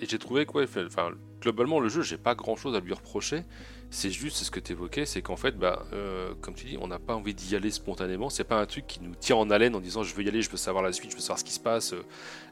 [0.00, 1.12] j'ai trouvé que, ouais, enfin,
[1.42, 3.42] globalement, le jeu, j'ai pas grand chose à lui reprocher.
[3.90, 6.86] C'est juste ce que tu évoquais, c'est qu'en fait, bah, euh, comme tu dis, on
[6.86, 8.30] n'a pas envie d'y aller spontanément.
[8.30, 10.40] C'est pas un truc qui nous tient en haleine en disant je veux y aller,
[10.40, 12.02] je veux savoir la suite, je veux savoir ce qui se passe, euh,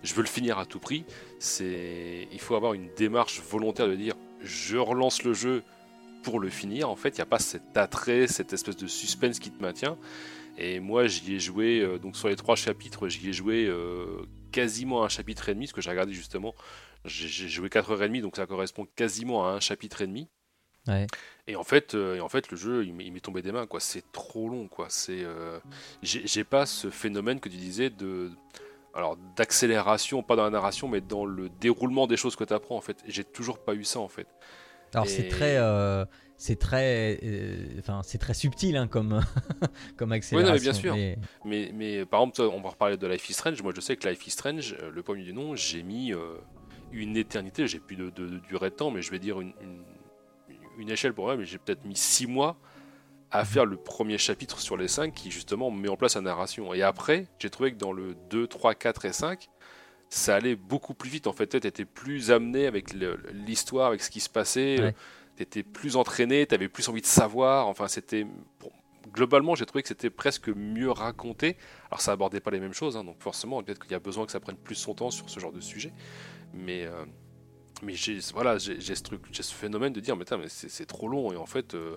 [0.03, 1.05] je veux le finir à tout prix.
[1.61, 5.63] Il faut avoir une démarche volontaire de dire je relance le jeu
[6.23, 6.91] pour le finir.
[6.91, 9.97] En fait, il n'y a pas cet attrait, cette espèce de suspense qui te maintient.
[10.59, 13.73] Et moi, j'y ai joué, euh, donc sur les trois chapitres, j'y ai joué
[14.53, 16.55] quasiment un chapitre et demi, ce que j'ai regardé justement.
[17.05, 20.29] J'ai joué 4h30, donc ça correspond quasiment à un chapitre et demi.
[20.89, 21.07] Ouais.
[21.47, 23.81] Et en fait, euh, et en fait le jeu, il m'est tombé des mains, quoi.
[23.81, 24.87] C'est trop long, quoi.
[24.89, 25.59] C'est, euh,
[26.03, 28.31] j'ai pas ce phénomène que tu disais de,
[28.95, 32.77] alors d'accélération, pas dans la narration, mais dans le déroulement des choses que tu apprends,
[32.77, 32.97] en fait.
[33.07, 34.27] J'ai toujours pas eu ça, en fait.
[34.95, 35.57] Alors, Et- c'est très.
[35.57, 36.05] euh,
[36.37, 37.21] c'est très,
[37.81, 39.21] enfin, c'est très subtil hein, comme,
[39.99, 40.63] comme accélération.
[40.63, 40.95] bien sûr.
[40.95, 43.63] mais- Mais, mais par exemple, on va reparler de Life is Strange.
[43.63, 46.13] Moi, je sais que Life is Strange, le premier du nom, j'ai mis
[46.93, 47.67] une éternité.
[47.67, 49.83] J'ai plus de, de- de durée de temps, mais je vais dire une, une,
[50.79, 51.37] une échelle pour moi.
[51.37, 52.57] Mais j'ai peut-être mis six mois
[53.31, 56.75] à faire le premier chapitre sur les 5 qui justement met en place la narration.
[56.75, 59.49] Et après, j'ai trouvé que dans le 2, 3, 4 et 5,
[60.09, 61.29] ça allait beaucoup plus vite.
[61.29, 62.93] En fait, tu étais plus amené avec
[63.33, 64.81] l'histoire, avec ce qui se passait.
[64.81, 64.95] Ouais.
[65.37, 67.69] Tu étais plus entraîné, tu avais plus envie de savoir.
[67.69, 68.25] Enfin, c'était.
[68.25, 68.71] bon,
[69.13, 71.57] globalement, j'ai trouvé que c'était presque mieux raconté.
[71.91, 74.27] Alors, ça abordait pas les mêmes choses, hein, donc forcément, peut-être qu'il y a besoin
[74.27, 75.93] que ça prenne plus son temps sur ce genre de sujet.
[76.53, 76.85] Mais.
[76.85, 77.05] euh,
[77.83, 78.73] mais j'ai voilà, ce
[79.03, 81.97] truc, j'ai ce phénomène de dire mais, mais c'est trop long et en fait euh,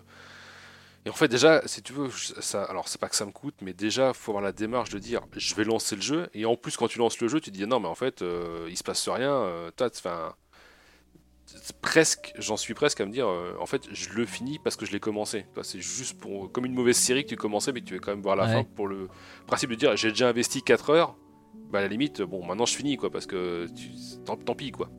[1.06, 3.56] et en fait déjà si tu veux ça alors c'est pas que ça me coûte
[3.62, 6.56] mais déjà faut avoir la démarche de dire je vais lancer le jeu et en
[6.56, 8.78] plus quand tu lances le jeu tu te dis non mais en fait euh, il
[8.78, 10.34] se passe rien euh, enfin
[11.82, 14.86] presque j'en suis presque à me dire euh, en fait je le finis parce que
[14.86, 17.86] je l'ai commencé c'est juste pour comme une mauvaise série que tu commençais mais que
[17.88, 18.54] tu veux quand même voir la Ouais.
[18.54, 19.10] fin pour le
[19.48, 21.16] principe de dire j'ai déjà investi 4 heures
[21.72, 23.90] bah à la limite bon maintenant je finis quoi parce que tu,
[24.26, 24.90] tant, tant pis quoi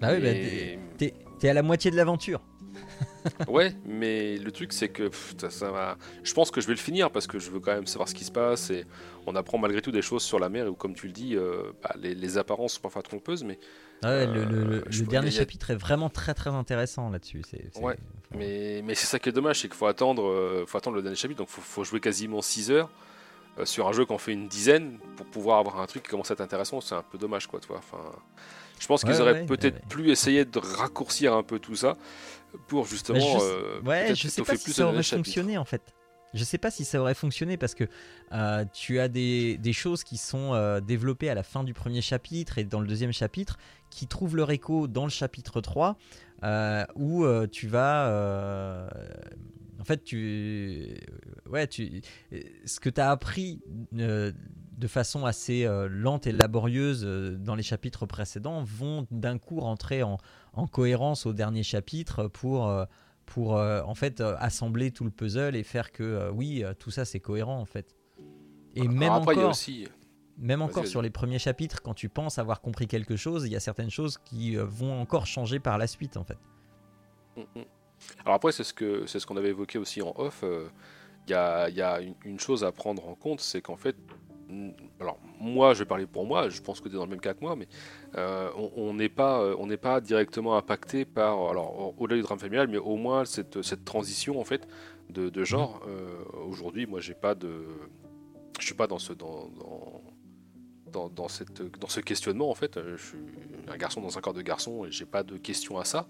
[0.00, 2.40] Bah oui, bah, Et- t'es t'es à la moitié de l'aventure.
[3.48, 5.98] Ouais, mais le truc c'est que pff, ça, ça va.
[6.22, 8.14] Je pense que je vais le finir parce que je veux quand même savoir ce
[8.14, 8.84] qui se passe et
[9.26, 11.72] on apprend malgré tout des choses sur la mer où, comme tu le dis, euh,
[11.82, 13.58] bah, les, les apparences sont parfois trompeuses, mais,
[14.04, 17.42] Ah ouais, le, le- le- Euh, le dernier chapitre est vraiment très très intéressant là-dessus.
[17.80, 17.96] Ouais,
[18.32, 21.02] mais, mais c'est ça qui est dommage, c'est qu'il faut attendre, euh, faut attendre le
[21.02, 22.90] dernier chapitre, donc faut, faut jouer quasiment 6 heures
[23.64, 26.34] sur un jeu qu'on fait une dizaine pour pouvoir avoir un truc qui commence à
[26.34, 26.80] être intéressant.
[26.80, 27.60] C'est un peu dommage, quoi.
[27.76, 27.98] Enfin,
[28.78, 29.82] je pense qu'ils auraient ouais, peut-être ouais.
[29.88, 31.96] plus essayé de raccourcir un peu tout ça
[32.68, 33.18] pour justement.
[33.20, 35.24] Je- euh, Ouais, je sais étoffer pas si ça aurait chapitre.
[35.26, 35.82] fonctionné en fait.
[36.34, 37.84] Je sais pas si ça aurait fonctionné parce que
[38.32, 42.02] euh, tu as des, des choses qui sont euh, développées à la fin du premier
[42.02, 43.56] chapitre et dans le deuxième chapitre
[43.88, 45.96] qui trouvent leur écho dans le chapitre 3
[46.42, 48.08] euh, où euh, tu vas.
[49.86, 50.98] En fait, tu.
[51.48, 52.02] Ouais, tu.
[52.64, 53.62] Ce que tu as appris
[53.94, 54.32] euh,
[54.76, 59.60] de façon assez euh, lente et laborieuse euh, dans les chapitres précédents vont d'un coup
[59.60, 60.18] rentrer en,
[60.54, 62.68] en cohérence au dernier chapitre pour,
[63.26, 67.60] pour en fait assembler tout le puzzle et faire que oui, tout ça c'est cohérent
[67.60, 67.94] en fait.
[68.74, 69.86] Et Alors même après, encore, aussi.
[70.36, 73.56] même encore sur les premiers chapitres, quand tu penses avoir compris quelque chose, il y
[73.56, 76.38] a certaines choses qui vont encore changer par la suite en fait.
[77.36, 77.64] Mm, mm.
[78.24, 80.40] Alors après, c'est ce c'est ce qu'on avait évoqué aussi en off.
[80.44, 80.68] euh,
[81.28, 83.96] Il y, a, y a une, chose à prendre en compte, c'est qu'en fait,
[84.48, 86.48] mm, alors moi, je vais parler pour moi.
[86.48, 87.68] Je pense que tu es dans le même cas que moi, mais
[88.16, 92.38] euh, on- n'est pas, euh, on n'est pas directement impacté par, alors au-delà du drame
[92.38, 94.66] familial, mais au moins cette, cette transition en fait
[95.10, 95.82] de, de genre.
[96.48, 97.66] Aujourd'hui, moi, j'ai pas de,
[98.60, 99.50] je suis pas dans ce dans,
[100.92, 102.78] dans, dans, cette, dans ce questionnement en fait.
[102.96, 103.18] Je suis
[103.68, 106.06] un garçon dans un corps de garçon et j'ai pas de questions à ça.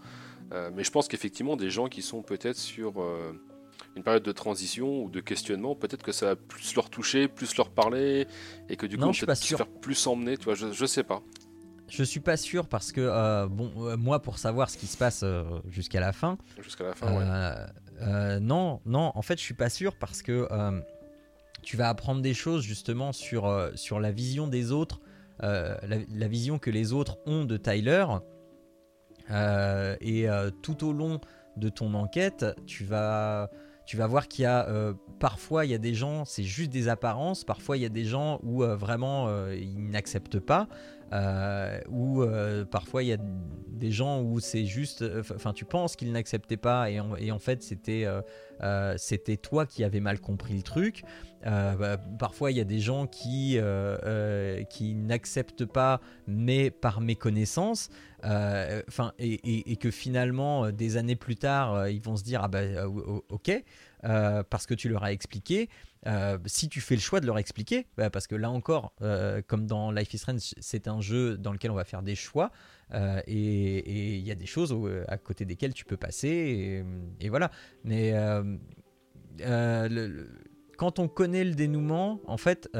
[0.74, 2.94] mais je pense qu'effectivement des gens qui sont peut-être sur
[3.96, 7.56] une période de transition ou de questionnement, peut-être que ça va plus leur toucher, plus
[7.56, 8.26] leur parler,
[8.68, 10.44] et que du coup, Non, on je suis peut pas se faire plus emmener, tu
[10.44, 11.22] vois, je, je sais pas.
[11.88, 14.96] Je suis pas sûr parce que, euh, bon, euh, moi, pour savoir ce qui se
[14.96, 17.24] passe euh, jusqu'à la fin, Jusqu'à la fin, ouais.
[17.24, 17.66] Euh,
[18.02, 20.80] euh, non, non, en fait, je suis pas sûr parce que euh,
[21.66, 25.00] tu vas apprendre des choses justement sur, euh, la vision des autres,
[25.42, 28.06] euh, la, vision que les autres ont de Tyler.
[29.32, 30.26] Euh, et
[30.62, 31.20] tout au long
[31.56, 33.50] de ton enquête, tu vas,
[33.86, 36.70] tu vas voir qu'il y a euh, parfois il y a des gens, c'est juste
[36.70, 40.68] des apparences, parfois il y a des gens où euh, vraiment euh, ils n'acceptent pas,
[41.88, 42.24] ou
[42.70, 46.90] parfois il y a des gens où c'est juste, enfin tu penses qu'ils n'acceptaient pas
[46.90, 48.06] et en, fait c'était
[48.96, 51.04] c'était toi qui avais mal compris le truc.
[51.44, 53.56] Bah, parfois il y a des gens qui
[54.68, 57.88] qui n'acceptent pas mais par méconnaissance.
[58.26, 62.40] Euh, Enfin et, que finalement euh, des années plus tard euh, ils vont se dire
[62.42, 62.60] ah bah
[63.28, 63.64] ok
[64.50, 65.68] parce que tu leur as expliqué.
[66.44, 68.94] Si tu fais le choix de leur expliquer, bah, parce que là encore,
[69.48, 72.52] comme dans Life is Strange, c'est un jeu dans lequel on va faire des choix,
[73.26, 74.76] et il y a des choses
[75.08, 76.84] à côté desquelles tu peux passer,
[77.18, 77.50] et, voilà.
[77.82, 78.14] Mais
[80.76, 82.70] quand on connaît le dénouement, en fait,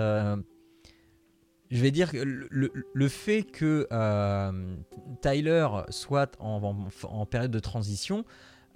[1.70, 4.76] je vais dire que le, le- fait que euh,
[5.22, 8.24] Tyler soit en, en- période de transition,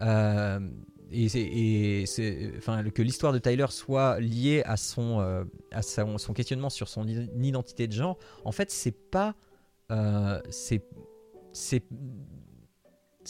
[0.00, 0.60] euh,
[1.12, 2.04] et,
[2.58, 7.06] enfin, que l'histoire de Tyler soit liée à son, euh, à son, questionnement sur son
[7.06, 9.34] identité de genre, en fait, c'est pas,
[11.52, 11.82] c'est,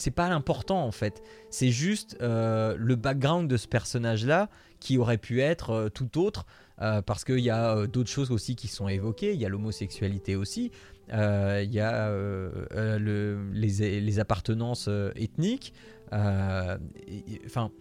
[0.01, 1.21] c'est, pas l'important en fait.
[1.49, 4.49] C'est juste euh, le background de ce personnage-là
[4.79, 6.45] qui aurait pu être euh, tout autre,
[6.81, 9.33] euh, parce qu'il y a d'autres choses aussi qui sont évoquées.
[9.33, 10.71] Il y a l'homosexualité aussi,
[11.09, 15.73] il y a le- les, les appartenances ethniques.
[16.13, 17.71] et- et- Enfin,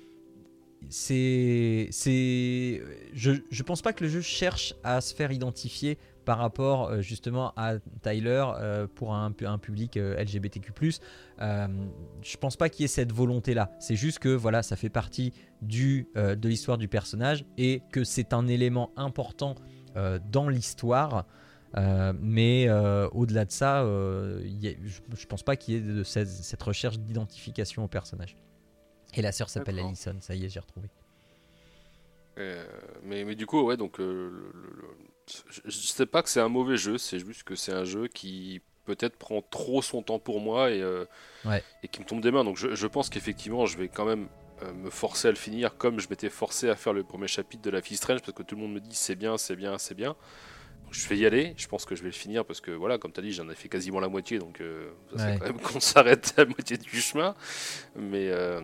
[0.88, 6.38] c'est, c'est, je, je pense pas que le jeu cherche à se faire identifier par
[6.38, 10.72] rapport euh, justement à Tyler euh, pour un, pu- un public euh, LGBTQ+.
[11.40, 13.70] Je pense pas qu'il y ait cette volonté-là.
[13.80, 18.32] C'est juste que voilà, ça fait partie du, de l'histoire du personnage et que c'est
[18.32, 19.54] un élément important
[20.30, 21.26] dans l'histoire.
[22.20, 22.68] Mais
[23.12, 23.84] au-delà de ça,
[24.44, 27.84] il y a- je, je pense pas qu'il y ait de cette, cette recherche d'identification
[27.84, 28.36] au personnage.
[29.14, 29.78] Et la sœur s'appelle.
[29.80, 30.88] Allison, ça y est, j'ai retrouvé.
[32.38, 32.64] Euh,
[33.02, 35.09] mais, mais du coup, ouais, donc euh, le- le- le-
[35.64, 38.61] je, sais pas que c'est un mauvais jeu, c'est juste que c'est un jeu qui
[38.87, 41.05] peut-être prend trop son temps pour moi et, euh,
[41.45, 41.62] Ouais.
[41.83, 42.45] et qui me tombe des mains.
[42.45, 44.28] Donc je, je pense qu'effectivement, je vais quand même
[44.62, 47.62] euh, me forcer à le finir comme je m'étais forcé à faire le premier chapitre
[47.62, 49.78] de la Fille Strange parce que tout le monde me dit c'est bien, c'est bien,
[49.78, 50.16] c'est bien.
[50.85, 52.99] Donc, je vais y aller, je pense que je vais le finir parce que voilà,
[52.99, 55.39] comme tu as dit, j'en ai fait quasiment la moitié donc euh, ça c'est Ouais.
[55.39, 57.35] quand même qu'on s'arrête à la moitié du chemin.
[57.97, 58.61] Mais, euh,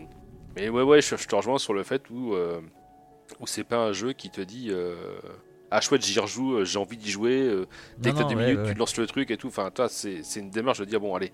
[0.57, 2.35] mais ouais, ouais, je, je te rejoins sur le fait où.
[3.41, 4.71] où c'est pas un jeu qui te dit
[5.71, 7.67] ah chouette j'y rejoue euh, j'ai envie d'y jouer euh,
[7.99, 9.49] dès Non, que t'as deux ouais, minutes ouais, tu lances le truc et tout.
[9.49, 11.33] Enfin toi c'est une démarche de dire bon allez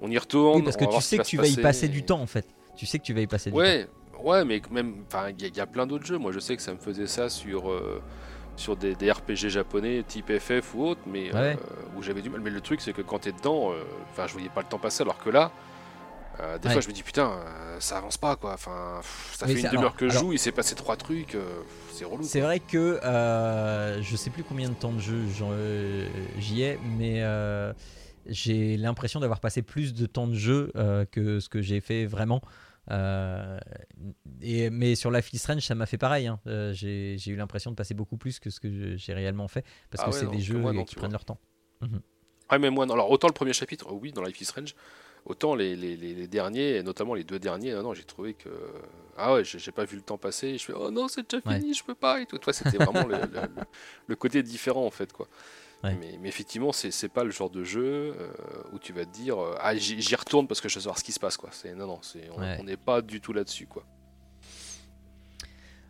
[0.00, 2.02] on y retourne Oui, parce que tu sais que tu vas y passer et- du
[2.04, 2.46] temps en fait.
[2.76, 3.60] Tu sais que tu vas y passer du temps.
[3.62, 3.86] ouais
[4.22, 6.18] ouais mais même enfin il y, a- il y a plein d'autres jeux.
[6.18, 8.00] Moi je sais que ça me faisait ça sur euh,
[8.56, 11.54] sur des, des RPG japonais type FF ou autre mais euh,
[11.96, 12.40] où j'avais du mal.
[12.40, 13.72] Mais le truc c'est que quand t'es dedans
[14.10, 15.52] enfin je voyais pas le temps passer alors que là
[16.40, 16.72] euh, des Ouais.
[16.74, 19.60] fois je me dis putain euh, ça avance pas quoi enfin pff, ça Mais fait
[19.62, 21.62] une demi-heure que je alors- joue il s'est passé trois trucs euh,
[21.92, 22.98] c'est relou C'est vrai que
[24.02, 25.22] je sais plus combien de temps de jeu
[26.38, 27.22] j'y ai, mais
[28.26, 30.72] j'ai l'impression d'avoir passé plus de temps de jeu
[31.12, 32.40] que ce que j'ai fait vraiment.
[34.42, 36.26] Et, mais sur Life is Strange, ça m'a fait pareil.
[36.26, 36.40] hein.
[36.72, 40.10] J'ai eu l'impression de passer beaucoup plus que ce que j'ai réellement fait parce Ah
[40.10, 41.12] que ouais, c'est des jeux moi, non, qui prennent vois.
[41.12, 41.38] leur temps.
[42.50, 42.94] Ouais, mais moi, non.
[42.94, 44.74] alors autant le premier chapitre, oui, dans Life is Strange,
[45.26, 48.48] autant les, les, les- les derniers, notamment les deux derniers, non, non, j'ai trouvé que.
[49.18, 51.42] Ah ouais, j'ai pas vu le temps passer, et je fais, oh non, c'est déjà
[51.46, 51.58] Ouais.
[51.58, 52.38] fini, je peux pas, et tout.
[52.38, 53.62] Toi, c'était vraiment le, le- le-
[54.06, 55.26] le côté différent, en fait, quoi.
[55.84, 55.94] Ouais.
[56.00, 58.28] Mais, mais effectivement, c'est pas le genre de jeu euh,
[58.72, 61.04] où tu vas te dire, euh, ah, j'y retourne parce que je veux savoir ce
[61.04, 61.50] qui se passe, quoi.
[61.52, 62.62] C'est- Non, non, c'est- on Ouais.
[62.62, 63.84] n'est pas du tout là-dessus, quoi.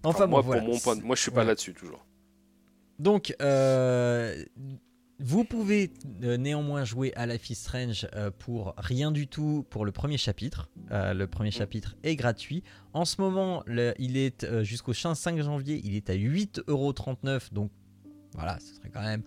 [0.02, 0.62] Enfin, Enfin, bon, moi, voilà.
[0.62, 2.04] pour mon point, de- moi, je suis pas là-dessus, toujours.
[2.98, 4.44] Donc, euh,
[5.18, 5.92] vous pouvez
[6.22, 10.18] euh, néanmoins jouer à Life is Strange euh, pour rien du tout pour le premier
[10.18, 10.68] chapitre.
[10.90, 12.62] Euh, le premier chapitre est gratuit.
[12.92, 13.64] En ce moment,
[13.98, 17.52] il est jusqu'au 5 janvier, il est à 8,39€.
[17.52, 17.70] Donc,
[18.34, 19.22] voilà, ce serait quand même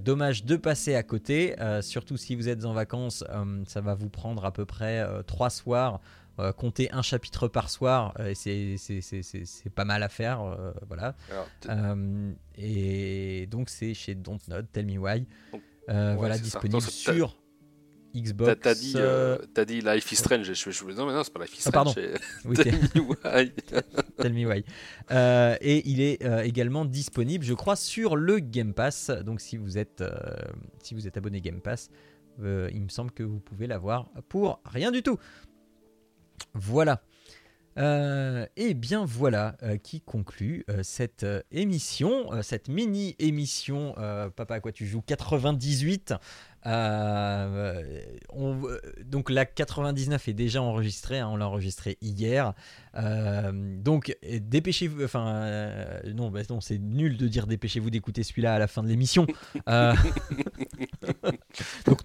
[0.00, 1.56] dommage de passer à côté.
[1.80, 3.24] Surtout si vous êtes en vacances,
[3.66, 6.00] ça va vous prendre à peu près 3 soirs.
[6.40, 8.76] Euh, compter un chapitre par soir, euh, c'est-
[9.74, 10.40] pas mal à faire.
[10.42, 11.14] euh, voilà.
[11.30, 15.26] Alors, Euh, et donc c'est chez Dontnod, Tell Me Why.
[15.52, 17.36] Donc, Ouais, voilà, disponible ça- sur
[18.14, 18.60] Xbox.
[18.60, 18.94] T'as dit,
[19.66, 20.44] dit Life is Strange.
[20.44, 21.72] Je, je, je- non, mais non, c'est pas Life is Ah, Strange.
[21.72, 21.92] pardon.
[21.94, 22.14] c'est
[22.44, 23.52] oui, Tell me why.
[24.18, 24.64] Tell me why.
[25.60, 29.10] Et il est également disponible, je crois, sur le Game Pass.
[29.10, 30.02] Donc si vous êtes,
[30.82, 31.90] si vous êtes abonné Game Pass,
[32.40, 35.18] il me semble que vous pouvez l'avoir pour rien du tout.
[36.54, 37.02] Voilà.
[37.78, 44.28] Euh, et bien voilà euh, qui conclut euh, cette euh, émission, cette mini émission euh,
[44.28, 46.14] Papa à quoi tu joues 98.
[46.66, 48.60] Euh, on-
[49.04, 52.52] donc la 99 est déjà enregistrée, hein, on l'a enregistré hier.
[52.94, 58.66] Donc dépêchez-vous, enfin non, bah, non c'est nul de dire dépêchez-vous d'écouter celui-là à la
[58.66, 59.26] fin de l'émission.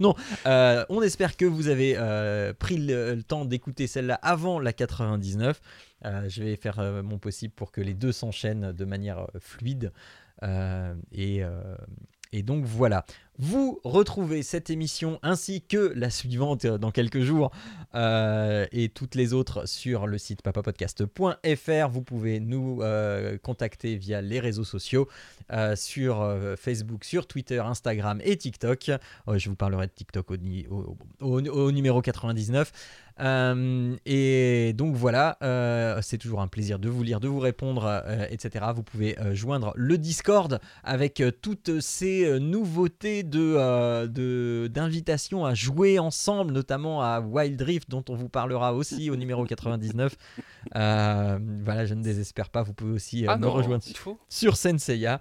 [0.00, 0.14] non,
[0.46, 5.60] euh, on espère que vous avez euh, pris le, temps d'écouter celle-là avant la 99.
[6.04, 9.92] Euh, je vais faire mon possible pour que les deux s'enchaînent de manière fluide.
[11.12, 11.42] Et
[12.42, 13.04] donc voilà.
[13.38, 17.50] Vous retrouvez cette émission ainsi que la suivante euh, dans quelques jours
[17.94, 21.88] euh, et toutes les autres sur le site papapodcast.fr.
[21.90, 25.08] Vous pouvez nous euh, contacter via les réseaux sociaux
[25.74, 28.90] sur Facebook, sur Twitter, Instagram et TikTok.
[29.28, 30.26] Euh, je vous parlerai de TikTok
[31.20, 32.72] au, numéro 99.
[33.18, 35.38] Euh, et donc voilà,
[36.02, 38.66] c'est toujours un plaisir de vous lire, de vous répondre, etc.
[38.74, 45.98] Vous pouvez joindre le Discord avec toutes ces nouveautés de, euh, de- d'invitations à jouer
[45.98, 50.16] ensemble, notamment à Wild Rift, dont on vous parlera aussi au numéro 99.
[50.74, 52.62] Euh, voilà, je ne désespère pas.
[52.62, 54.18] Vous pouvez aussi euh, Ah me non, rejoindre faut.
[54.28, 55.20] sur Senseiya.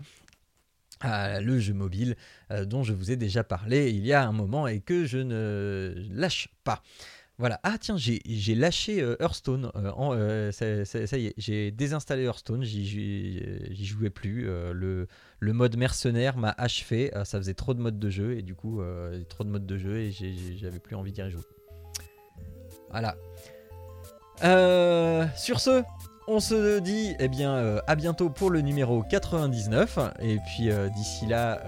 [1.04, 2.16] euh, le jeu mobile
[2.52, 5.18] euh, dont je vous ai déjà parlé il y a un moment et que je
[5.18, 6.82] ne lâche pas.
[7.38, 7.60] Voilà.
[7.64, 9.70] Ah tiens, j'ai lâché euh, Hearthstone.
[9.76, 12.64] euh, euh, ça, y est, j'ai désinstallé Hearthstone.
[12.64, 14.46] J'y jouais plus.
[14.46, 15.08] le,
[15.42, 17.12] mode mercenaire m'a achevé.
[17.26, 18.82] ça faisait trop de modes de jeu et du coup,
[19.30, 20.12] trop de modes de jeu et
[20.58, 21.44] j'avais plus envie d'y rejouer.
[22.90, 23.16] Voilà.
[25.36, 25.84] Sur ce,
[26.28, 31.62] on se dit eh bien à bientôt pour le numéro 99 et puis d'ici là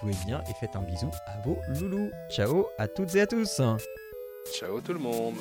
[0.00, 2.10] jouez bien et faites un bisou à vos loulous.
[2.30, 3.60] Ciao à toutes et à tous.
[4.46, 5.36] Ciao tout le monde.